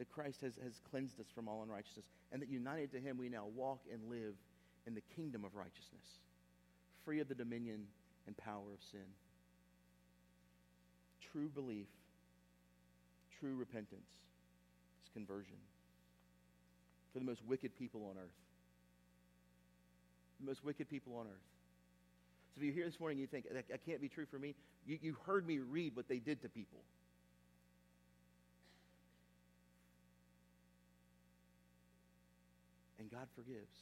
that 0.00 0.10
Christ 0.10 0.40
has, 0.40 0.54
has 0.64 0.80
cleansed 0.90 1.20
us 1.20 1.26
from 1.34 1.46
all 1.46 1.62
unrighteousness, 1.62 2.06
and 2.32 2.40
that 2.40 2.48
united 2.48 2.90
to 2.92 2.98
him 2.98 3.18
we 3.18 3.28
now 3.28 3.44
walk 3.54 3.80
and 3.92 4.00
live 4.08 4.32
in 4.86 4.94
the 4.94 5.02
kingdom 5.14 5.44
of 5.44 5.54
righteousness, 5.54 6.06
free 7.04 7.20
of 7.20 7.28
the 7.28 7.34
dominion 7.34 7.82
and 8.26 8.34
power 8.38 8.72
of 8.72 8.80
sin. 8.90 9.04
True 11.30 11.50
belief, 11.50 11.86
true 13.38 13.54
repentance 13.54 14.08
is 15.04 15.10
conversion 15.12 15.58
for 17.12 17.18
the 17.18 17.26
most 17.26 17.42
wicked 17.46 17.76
people 17.78 18.06
on 18.08 18.16
earth. 18.16 18.40
The 20.40 20.46
most 20.46 20.64
wicked 20.64 20.88
people 20.88 21.14
on 21.16 21.26
earth. 21.26 21.44
So 22.54 22.60
if 22.60 22.64
you're 22.64 22.74
here 22.74 22.86
this 22.86 22.98
morning 22.98 23.18
you 23.18 23.26
think, 23.26 23.44
that 23.52 23.84
can't 23.84 24.00
be 24.00 24.08
true 24.08 24.24
for 24.30 24.38
me, 24.38 24.54
you, 24.86 24.98
you 25.02 25.16
heard 25.26 25.46
me 25.46 25.58
read 25.58 25.94
what 25.94 26.08
they 26.08 26.20
did 26.20 26.40
to 26.40 26.48
people. 26.48 26.78
God 33.12 33.26
forgives. 33.34 33.76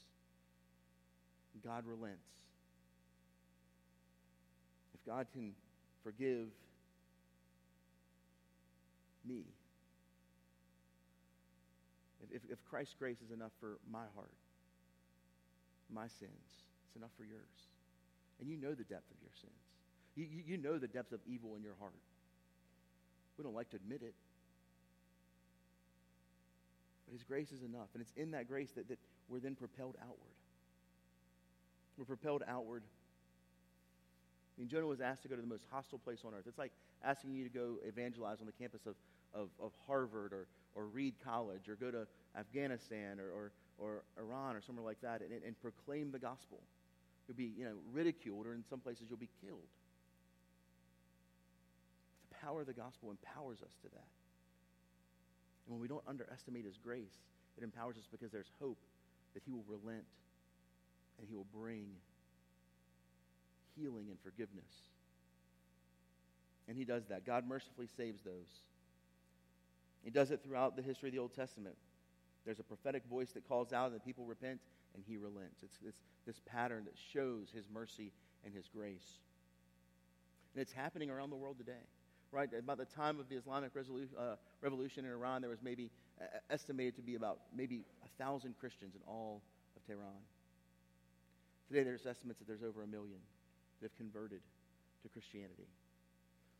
God 1.64 1.85
relents. 1.87 2.29
If 4.95 5.05
God 5.05 5.27
can 5.33 5.53
forgive 6.03 6.49
me, 9.27 9.45
if, 12.31 12.43
if, 12.51 12.59
Christ's 12.69 12.95
grace 12.99 13.19
is 13.25 13.31
enough 13.31 13.53
for 13.61 13.79
my 13.91 14.05
heart, 14.14 14.33
my 15.93 16.07
sins, 16.09 16.31
it's 16.87 16.97
enough 16.97 17.11
for 17.17 17.25
yours. 17.25 17.69
And 18.41 18.49
you 18.49 18.57
know 18.57 18.75
the 18.75 18.85
depth 18.85 19.11
of 19.11 19.17
your 19.23 19.33
sins. 19.41 19.53
You, 20.14 20.27
you, 20.31 20.43
you 20.47 20.57
know 20.59 20.79
the 20.79 20.88
depth 20.88 21.12
of 21.12 21.21
evil 21.27 21.57
in 21.57 21.62
your 21.62 21.75
heart. 21.81 21.95
We 23.37 23.45
don't 23.45 23.55
like 23.55 23.71
to 23.71 23.77
admit 23.77 24.03
it. 24.03 24.14
But 27.07 27.12
his 27.12 27.23
grace 27.23 27.53
is 27.53 27.62
enough. 27.62 27.88
And 27.95 28.03
it's 28.03 28.12
in 28.17 28.33
that 28.33 28.49
grace 28.49 28.71
that, 28.73 28.88
that 28.88 28.99
we're 29.29 29.41
then 29.41 29.55
propelled 29.55 29.97
outward. 30.01 30.35
We're 31.97 32.05
propelled 32.05 32.43
outward. 32.49 32.83
I 34.57 34.61
mean, 34.61 34.69
Jonah 34.69 34.87
was 34.87 35.01
asked 35.01 35.23
to 35.23 35.29
go 35.29 35.37
to 35.37 35.43
the 35.43 35.49
most 35.49 35.64
hostile 35.71 35.99
place 35.99 36.21
on 36.25 36.33
earth. 36.35 36.45
It's 36.47 36.59
like 36.59 36.73
asking 37.05 37.35
you 37.35 37.45
to 37.45 37.51
go 37.51 37.77
evangelize 37.85 38.41
on 38.41 38.47
the 38.47 38.53
campus 38.53 38.87
of, 38.87 38.95
of, 39.35 39.49
of 39.62 39.73
Harvard 39.87 40.33
or, 40.33 40.47
or 40.75 40.87
Reed 40.87 41.14
College 41.25 41.69
or 41.69 41.77
go 41.77 41.91
to 41.91 42.07
Afghanistan 42.37 43.19
or, 43.21 43.31
or, 43.31 43.53
or 43.79 44.03
Iran 44.19 44.57
or 44.57 44.61
somewhere 44.61 44.85
like 44.85 45.01
that 45.03 45.21
and, 45.21 45.31
and 45.45 45.61
proclaim 45.61 46.11
the 46.11 46.19
gospel. 46.19 46.61
You'll 47.29 47.37
be 47.37 47.53
you 47.57 47.64
know, 47.64 47.77
ridiculed, 47.93 48.47
or 48.47 48.55
in 48.55 48.64
some 48.69 48.81
places, 48.81 49.05
you'll 49.11 49.19
be 49.19 49.29
killed. 49.45 49.69
The 52.31 52.37
power 52.47 52.62
of 52.62 52.67
the 52.67 52.73
gospel 52.73 53.11
empowers 53.11 53.61
us 53.61 53.77
to 53.83 53.88
that. 53.91 54.09
And 55.67 55.75
when 55.75 55.81
we 55.81 55.88
don't 55.88 56.05
underestimate 56.09 56.64
His 56.64 56.79
grace, 56.79 57.21
it 57.59 57.62
empowers 57.62 57.99
us 57.99 58.09
because 58.11 58.33
there's 58.33 58.51
hope 58.59 58.79
that 59.35 59.43
He 59.45 59.53
will 59.53 59.64
relent 59.69 60.05
and 61.19 61.27
He 61.29 61.35
will 61.35 61.47
bring 61.55 61.88
healing 63.77 64.07
and 64.09 64.19
forgiveness. 64.23 64.73
And 66.67 66.77
He 66.77 66.85
does 66.85 67.07
that. 67.07 67.25
God 67.25 67.47
mercifully 67.49 67.88
saves 67.97 68.23
those. 68.23 68.49
He 70.03 70.11
does 70.11 70.31
it 70.31 70.43
throughout 70.43 70.77
the 70.77 70.83
history 70.83 71.09
of 71.09 71.14
the 71.14 71.21
Old 71.21 71.35
Testament. 71.35 71.77
There's 72.45 72.61
a 72.61 72.64
prophetic 72.64 73.05
voice 73.11 73.33
that 73.33 73.47
calls 73.49 73.73
out, 73.73 73.87
and 73.87 73.97
the 73.97 74.01
people 74.01 74.25
repent, 74.25 74.61
and 74.95 75.03
He 75.07 75.17
relents. 75.17 75.62
It's, 75.62 75.79
it's 75.87 76.01
this 76.27 76.41
pattern 76.47 76.85
that 76.85 76.95
shows 77.12 77.49
His 77.55 77.69
mercy 77.73 78.12
and 78.45 78.55
His 78.55 78.69
grace. 78.69 79.19
And 80.55 80.62
it's 80.62 80.73
happening 80.73 81.11
around 81.11 81.31
the 81.31 81.37
world 81.37 81.59
today. 81.59 81.85
Right? 82.31 82.49
About 82.59 82.79
the 82.79 82.85
time 82.85 83.21
of 83.21 83.29
the 83.31 83.37
Islamic 83.37 83.71
uh, 83.75 84.37
revolution 84.61 85.07
in 85.07 85.11
Iran, 85.11 85.41
there 85.41 85.51
was 85.51 85.62
maybe 85.62 85.91
estimated 86.50 86.96
to 86.96 87.02
be 87.02 87.14
about 87.14 87.40
maybe 87.54 87.85
a 88.04 88.22
thousand 88.22 88.54
Christians 88.59 88.94
in 88.94 89.00
all 89.07 89.42
of 89.76 89.87
Tehran. 89.87 90.22
Today, 91.68 91.83
there's 91.83 92.07
estimates 92.07 92.38
that 92.38 92.48
there's 92.48 92.62
over 92.62 92.83
a 92.83 92.87
million 92.87 93.18
that 93.81 93.90
have 93.90 93.96
converted 93.96 94.40
to 95.02 95.09
Christianity. 95.09 95.68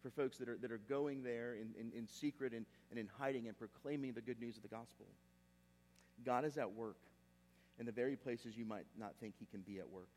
For 0.03 0.11
folks 0.11 0.37
that 0.39 0.49
are, 0.49 0.59
that 0.61 0.71
are 0.71 0.81
going 0.89 1.23
there 1.23 1.55
in, 1.55 1.69
in, 1.79 1.91
in 1.97 2.07
secret 2.07 2.53
and, 2.53 2.67
and 2.91 2.99
in 2.99 3.09
hiding 3.19 3.49
and 3.49 3.59
proclaiming 3.59 4.13
the 4.13 4.21
good 4.21 4.41
news 4.41 4.57
of 4.57 4.63
the 4.63 4.69
gospel. 4.69 5.07
God 6.25 6.45
is 6.45 6.57
at 6.57 6.73
work 6.73 6.99
in 7.81 7.87
the 7.87 7.93
very 7.93 8.17
places 8.17 8.57
you 8.57 8.65
might 8.65 8.87
not 8.99 9.15
think 9.21 9.35
he 9.39 9.47
can 9.47 9.61
be 9.61 9.79
at 9.79 9.89
work. 9.89 10.09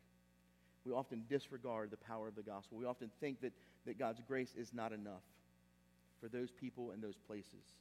We 0.84 0.92
often 0.92 1.24
disregard 1.28 1.90
the 1.90 1.96
power 1.96 2.28
of 2.28 2.34
the 2.34 2.42
gospel. 2.42 2.76
We 2.76 2.84
often 2.84 3.10
think 3.20 3.40
that, 3.40 3.52
that 3.86 3.98
God's 3.98 4.20
grace 4.26 4.54
is 4.56 4.72
not 4.72 4.92
enough 4.92 5.22
for 6.20 6.28
those 6.28 6.50
people 6.50 6.90
and 6.90 7.02
those 7.02 7.16
places. 7.16 7.74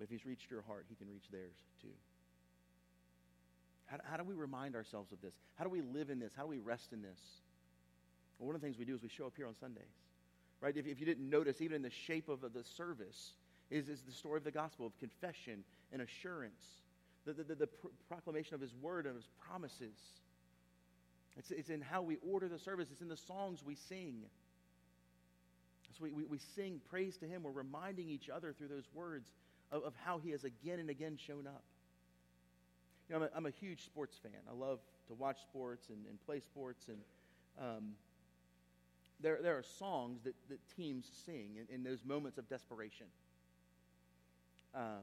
But 0.00 0.04
if 0.04 0.10
he's 0.10 0.24
reached 0.24 0.50
your 0.50 0.62
heart, 0.62 0.86
he 0.88 0.94
can 0.94 1.10
reach 1.10 1.28
theirs 1.30 1.52
too. 1.82 1.92
How, 3.84 3.98
how 4.02 4.16
do 4.16 4.24
we 4.24 4.32
remind 4.32 4.74
ourselves 4.74 5.12
of 5.12 5.20
this? 5.20 5.34
How 5.56 5.64
do 5.64 5.68
we 5.68 5.82
live 5.82 6.08
in 6.08 6.18
this? 6.18 6.32
How 6.34 6.44
do 6.44 6.48
we 6.48 6.58
rest 6.58 6.94
in 6.94 7.02
this? 7.02 7.20
Well, 8.38 8.46
one 8.46 8.54
of 8.56 8.62
the 8.62 8.66
things 8.66 8.78
we 8.78 8.86
do 8.86 8.94
is 8.94 9.02
we 9.02 9.10
show 9.10 9.26
up 9.26 9.34
here 9.36 9.46
on 9.46 9.54
Sundays. 9.60 9.84
Right? 10.62 10.74
If, 10.74 10.86
if 10.86 11.00
you 11.00 11.04
didn't 11.04 11.28
notice, 11.28 11.60
even 11.60 11.76
in 11.76 11.82
the 11.82 11.90
shape 11.90 12.30
of 12.30 12.40
the 12.40 12.64
service, 12.64 13.34
is, 13.70 13.90
is 13.90 14.00
the 14.00 14.12
story 14.12 14.38
of 14.38 14.44
the 14.44 14.50
gospel 14.50 14.86
of 14.86 14.96
confession 14.98 15.64
and 15.92 16.00
assurance, 16.00 16.64
the, 17.26 17.34
the, 17.34 17.44
the, 17.44 17.54
the 17.56 17.66
pr- 17.66 17.88
proclamation 18.08 18.54
of 18.54 18.62
his 18.62 18.74
word 18.80 19.04
and 19.04 19.14
his 19.14 19.28
promises. 19.46 19.98
It's, 21.36 21.50
it's 21.50 21.68
in 21.68 21.82
how 21.82 22.00
we 22.00 22.16
order 22.26 22.48
the 22.48 22.58
service, 22.58 22.88
it's 22.90 23.02
in 23.02 23.08
the 23.08 23.18
songs 23.18 23.62
we 23.62 23.74
sing. 23.74 24.22
So 25.98 26.04
we, 26.04 26.12
we, 26.12 26.24
we 26.24 26.38
sing 26.56 26.80
praise 26.88 27.18
to 27.18 27.26
him. 27.26 27.42
We're 27.42 27.50
reminding 27.50 28.08
each 28.08 28.30
other 28.30 28.54
through 28.54 28.68
those 28.68 28.88
words 28.94 29.30
of, 29.72 29.84
of 29.84 29.94
how 30.04 30.18
he 30.18 30.30
has 30.30 30.44
again 30.44 30.78
and 30.78 30.90
again 30.90 31.16
shown 31.16 31.46
up. 31.46 31.62
You 33.08 33.16
know, 33.16 33.22
I'm 33.22 33.28
a, 33.28 33.36
I'm 33.36 33.46
a 33.46 33.50
huge 33.50 33.84
sports 33.84 34.16
fan. 34.22 34.32
I 34.48 34.54
love 34.54 34.78
to 35.08 35.14
watch 35.14 35.40
sports 35.42 35.88
and, 35.88 35.98
and 36.08 36.20
play 36.24 36.40
sports. 36.40 36.86
And 36.88 36.98
um, 37.60 37.92
there, 39.20 39.38
there 39.42 39.56
are 39.58 39.64
songs 39.78 40.22
that, 40.24 40.34
that 40.48 40.58
teams 40.76 41.10
sing 41.26 41.56
in, 41.58 41.74
in 41.74 41.82
those 41.82 42.04
moments 42.04 42.38
of 42.38 42.48
desperation. 42.48 43.06
Um, 44.74 45.02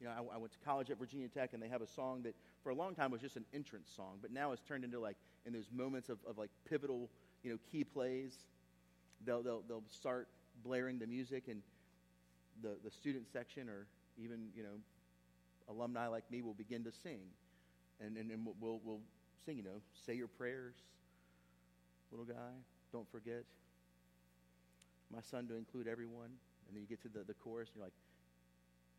you 0.00 0.08
know, 0.08 0.12
I, 0.12 0.34
I, 0.34 0.38
went 0.38 0.52
to 0.52 0.58
college 0.64 0.90
at 0.90 0.98
Virginia 0.98 1.28
Tech, 1.28 1.52
and 1.52 1.62
they 1.62 1.68
have 1.68 1.82
a 1.82 1.86
song 1.86 2.22
that 2.24 2.34
for 2.64 2.70
a 2.70 2.74
long 2.74 2.96
time 2.96 3.12
was 3.12 3.20
just 3.20 3.36
an 3.36 3.44
entrance 3.54 3.88
song, 3.94 4.18
but 4.20 4.32
now 4.32 4.50
it's 4.50 4.62
turned 4.62 4.82
into 4.82 4.98
like 4.98 5.16
in 5.46 5.52
those 5.52 5.68
moments 5.72 6.08
of, 6.08 6.18
of 6.28 6.38
like 6.38 6.50
pivotal, 6.68 7.08
you 7.44 7.52
know, 7.52 7.58
key 7.70 7.84
plays. 7.84 8.34
They'll, 9.24 9.42
they'll, 9.42 9.62
they'll 9.68 9.84
start 9.88 10.26
blaring 10.64 10.98
the 10.98 11.06
music, 11.06 11.44
and 11.48 11.62
the, 12.62 12.76
the 12.84 12.90
student 12.90 13.26
section 13.32 13.68
or 13.68 13.86
even, 14.18 14.48
you 14.56 14.62
know, 14.62 14.78
alumni 15.68 16.06
like 16.06 16.30
me 16.30 16.42
will 16.42 16.54
begin 16.54 16.84
to 16.84 16.92
sing. 17.02 17.20
And, 18.00 18.16
and, 18.16 18.30
and 18.30 18.46
we'll, 18.60 18.80
we'll 18.84 19.00
sing, 19.44 19.56
you 19.56 19.62
know, 19.62 19.80
say 20.06 20.14
your 20.14 20.28
prayers, 20.28 20.74
little 22.10 22.26
guy, 22.26 22.52
don't 22.92 23.10
forget. 23.10 23.44
My 25.12 25.20
son 25.20 25.46
to 25.48 25.56
include 25.56 25.88
everyone. 25.88 26.30
And 26.68 26.76
then 26.76 26.82
you 26.82 26.88
get 26.88 27.02
to 27.02 27.08
the, 27.08 27.24
the 27.24 27.34
chorus, 27.34 27.68
and 27.68 27.76
you're 27.76 27.86
like, 27.86 27.92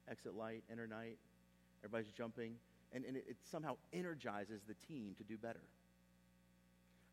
exit 0.09 0.35
light, 0.35 0.63
enter 0.71 0.87
night. 0.87 1.17
Everybody's 1.83 2.11
jumping. 2.11 2.55
And, 2.93 3.03
and 3.05 3.17
it, 3.17 3.25
it 3.29 3.37
somehow 3.51 3.77
energizes 3.91 4.61
the 4.67 4.75
team 4.87 5.15
to 5.17 5.23
do 5.23 5.37
better. 5.37 5.63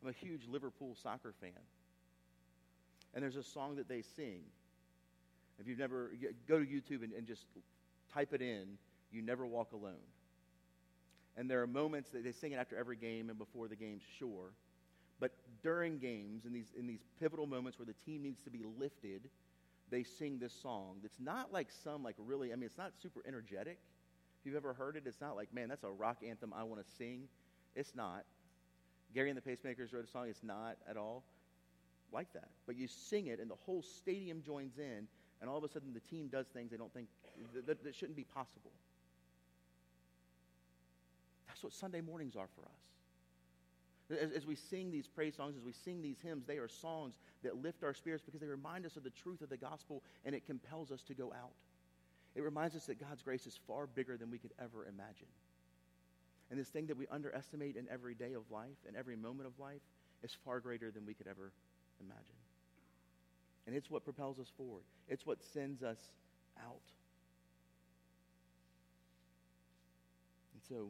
I'm 0.03 0.09
a 0.09 0.13
huge 0.13 0.47
Liverpool 0.47 0.95
soccer 1.01 1.33
fan. 1.41 1.51
And 3.13 3.23
there's 3.23 3.35
a 3.35 3.43
song 3.43 3.75
that 3.75 3.87
they 3.87 4.01
sing. 4.01 4.41
If 5.59 5.67
you've 5.67 5.79
never, 5.79 6.11
go 6.47 6.59
to 6.59 6.65
YouTube 6.65 7.03
and, 7.03 7.13
and 7.13 7.27
just 7.27 7.45
type 8.13 8.33
it 8.33 8.41
in, 8.41 8.77
You 9.11 9.21
Never 9.21 9.45
Walk 9.45 9.73
Alone. 9.73 9.93
And 11.37 11.49
there 11.49 11.61
are 11.61 11.67
moments 11.67 12.09
that 12.11 12.23
they 12.23 12.31
sing 12.31 12.51
it 12.51 12.55
after 12.55 12.77
every 12.77 12.97
game 12.97 13.29
and 13.29 13.37
before 13.37 13.67
the 13.67 13.75
game, 13.75 13.99
sure. 14.19 14.51
But 15.19 15.31
during 15.63 15.99
games, 15.99 16.45
in 16.45 16.53
these, 16.53 16.71
in 16.77 16.87
these 16.87 17.03
pivotal 17.19 17.45
moments 17.45 17.77
where 17.77 17.85
the 17.85 17.95
team 18.05 18.23
needs 18.23 18.41
to 18.43 18.49
be 18.49 18.63
lifted, 18.79 19.29
they 19.89 20.03
sing 20.03 20.39
this 20.39 20.53
song 20.53 20.97
that's 21.01 21.19
not 21.19 21.53
like 21.53 21.67
some, 21.83 22.03
like 22.03 22.15
really, 22.17 22.51
I 22.51 22.55
mean, 22.55 22.65
it's 22.65 22.77
not 22.77 22.91
super 23.01 23.21
energetic. 23.27 23.77
If 24.39 24.45
you've 24.45 24.55
ever 24.55 24.73
heard 24.73 24.95
it, 24.95 25.03
it's 25.05 25.21
not 25.21 25.35
like, 25.35 25.53
man, 25.53 25.69
that's 25.69 25.83
a 25.83 25.89
rock 25.89 26.17
anthem 26.27 26.53
I 26.53 26.63
want 26.63 26.83
to 26.83 26.91
sing. 26.97 27.27
It's 27.75 27.95
not. 27.95 28.23
Gerry 29.13 29.29
and 29.29 29.37
the 29.37 29.41
Pacemakers 29.41 29.93
wrote 29.93 30.05
a 30.05 30.07
song, 30.07 30.27
it's 30.27 30.43
not 30.43 30.77
at 30.89 30.97
all 30.97 31.23
like 32.11 32.31
that. 32.33 32.49
But 32.65 32.75
you 32.75 32.87
sing 32.87 33.27
it, 33.27 33.39
and 33.39 33.49
the 33.49 33.55
whole 33.55 33.81
stadium 33.81 34.41
joins 34.41 34.77
in, 34.77 35.07
and 35.41 35.49
all 35.49 35.57
of 35.57 35.63
a 35.63 35.67
sudden 35.67 35.93
the 35.93 35.99
team 35.99 36.27
does 36.27 36.47
things 36.47 36.71
they 36.71 36.77
don't 36.77 36.93
think 36.93 37.07
that, 37.65 37.83
that 37.83 37.95
shouldn't 37.95 38.15
be 38.15 38.23
possible. 38.23 38.71
That's 41.47 41.63
what 41.63 41.73
Sunday 41.73 42.01
mornings 42.01 42.35
are 42.35 42.47
for 42.55 42.61
us. 42.61 44.21
As, 44.21 44.31
as, 44.31 44.45
we 44.45 44.55
sing 44.55 44.91
these 44.91 45.07
praise 45.07 45.35
songs, 45.35 45.55
as 45.55 45.63
we 45.63 45.71
sing 45.71 46.01
these 46.01 46.19
hymns, 46.21 46.45
they 46.45 46.57
are 46.57 46.67
songs 46.67 47.15
that 47.43 47.61
lift 47.61 47.83
our 47.83 47.93
spirits 47.93 48.23
because 48.25 48.41
they 48.41 48.47
remind 48.47 48.85
us 48.85 48.97
of 48.97 49.03
the 49.03 49.09
truth 49.09 49.41
of 49.41 49.49
the 49.49 49.57
gospel 49.57 50.03
and 50.25 50.35
it 50.35 50.45
compels 50.45 50.91
us 50.91 51.01
to 51.03 51.13
go 51.13 51.31
out. 51.33 51.53
It 52.35 52.41
reminds 52.41 52.75
us 52.75 52.85
that 52.85 52.99
God's 52.99 53.21
grace 53.21 53.47
is 53.47 53.59
far 53.67 53.87
bigger 53.87 54.17
than 54.17 54.29
we 54.29 54.37
could 54.37 54.53
ever 54.59 54.85
imagine. 54.85 55.27
And 56.49 56.59
this 56.59 56.67
thing 56.67 56.87
that 56.87 56.97
we 56.97 57.07
underestimate 57.09 57.77
in 57.77 57.87
every 57.89 58.13
day 58.13 58.33
of 58.33 58.43
life 58.51 58.77
and 58.87 58.95
every 58.95 59.15
moment 59.15 59.47
of 59.47 59.57
life 59.59 59.81
is 60.23 60.35
far 60.45 60.59
greater 60.59 60.91
than 60.91 61.05
we 61.05 61.13
could 61.13 61.27
ever 61.27 61.51
imagine. 61.99 62.40
And 63.71 63.77
it's 63.77 63.89
what 63.89 64.03
propels 64.03 64.37
us 64.37 64.51
forward, 64.57 64.83
it's 65.07 65.25
what 65.25 65.41
sends 65.53 65.81
us 65.81 65.97
out. 66.59 66.91
And 70.53 70.61
so, 70.67 70.89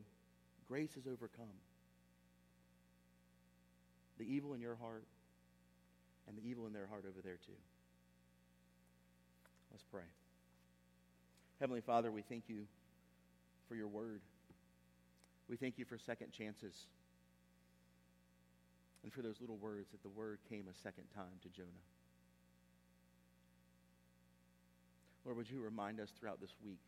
grace 0.67 0.97
is 0.97 1.05
overcome 1.05 1.45
the 4.17 4.25
evil 4.25 4.55
in 4.55 4.61
your 4.61 4.75
heart 4.77 5.05
and 6.27 6.35
the 6.35 6.41
evil 6.41 6.65
in 6.65 6.73
their 6.73 6.87
heart 6.87 7.05
over 7.07 7.21
there, 7.23 7.37
too. 7.45 7.51
Let's 9.71 9.85
pray. 9.91 10.09
Heavenly 11.59 11.81
Father, 11.81 12.11
we 12.11 12.23
thank 12.23 12.45
you 12.47 12.65
for 13.69 13.75
your 13.75 13.89
word. 13.89 14.21
We 15.47 15.55
thank 15.55 15.77
you 15.77 15.85
for 15.85 15.99
second 15.99 16.31
chances 16.31 16.73
and 19.03 19.13
for 19.13 19.21
those 19.21 19.39
little 19.39 19.57
words 19.57 19.91
that 19.91 20.01
the 20.01 20.09
word 20.09 20.39
came 20.49 20.65
a 20.67 20.73
second 20.81 21.03
time 21.13 21.37
to 21.43 21.49
Jonah. 21.49 21.69
Lord, 25.25 25.37
would 25.37 25.49
you 25.49 25.61
remind 25.61 25.99
us 25.99 26.09
throughout 26.19 26.41
this 26.41 26.53
week 26.63 26.79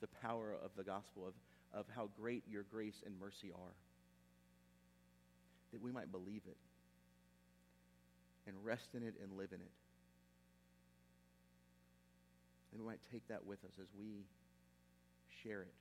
the 0.00 0.08
power 0.22 0.54
of 0.62 0.70
the 0.76 0.84
gospel, 0.84 1.26
of, 1.26 1.34
of 1.78 1.86
how 1.94 2.08
great 2.20 2.44
your 2.48 2.62
grace 2.62 3.02
and 3.04 3.18
mercy 3.18 3.50
are? 3.52 3.74
that 5.72 5.82
we 5.82 5.92
might 5.92 6.10
believe 6.10 6.42
it 6.46 6.56
and 8.46 8.56
rest 8.64 8.88
in 8.94 9.02
it 9.02 9.14
and 9.22 9.36
live 9.36 9.52
in 9.52 9.60
it. 9.60 9.72
And 12.72 12.80
we 12.80 12.86
might 12.86 13.00
take 13.12 13.26
that 13.28 13.44
with 13.44 13.62
us 13.64 13.72
as 13.80 13.88
we 13.98 14.24
share 15.42 15.62
it 15.62 15.74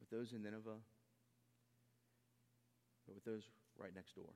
with 0.00 0.10
those 0.10 0.32
in 0.32 0.42
Nineveh, 0.42 0.80
but 3.06 3.14
with 3.14 3.24
those 3.24 3.42
right 3.78 3.94
next 3.94 4.14
door. 4.14 4.32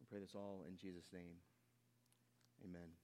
I 0.00 0.04
pray 0.10 0.20
this 0.20 0.34
all 0.34 0.64
in 0.68 0.76
Jesus' 0.76 1.08
name. 1.12 1.36
Amen. 2.64 2.99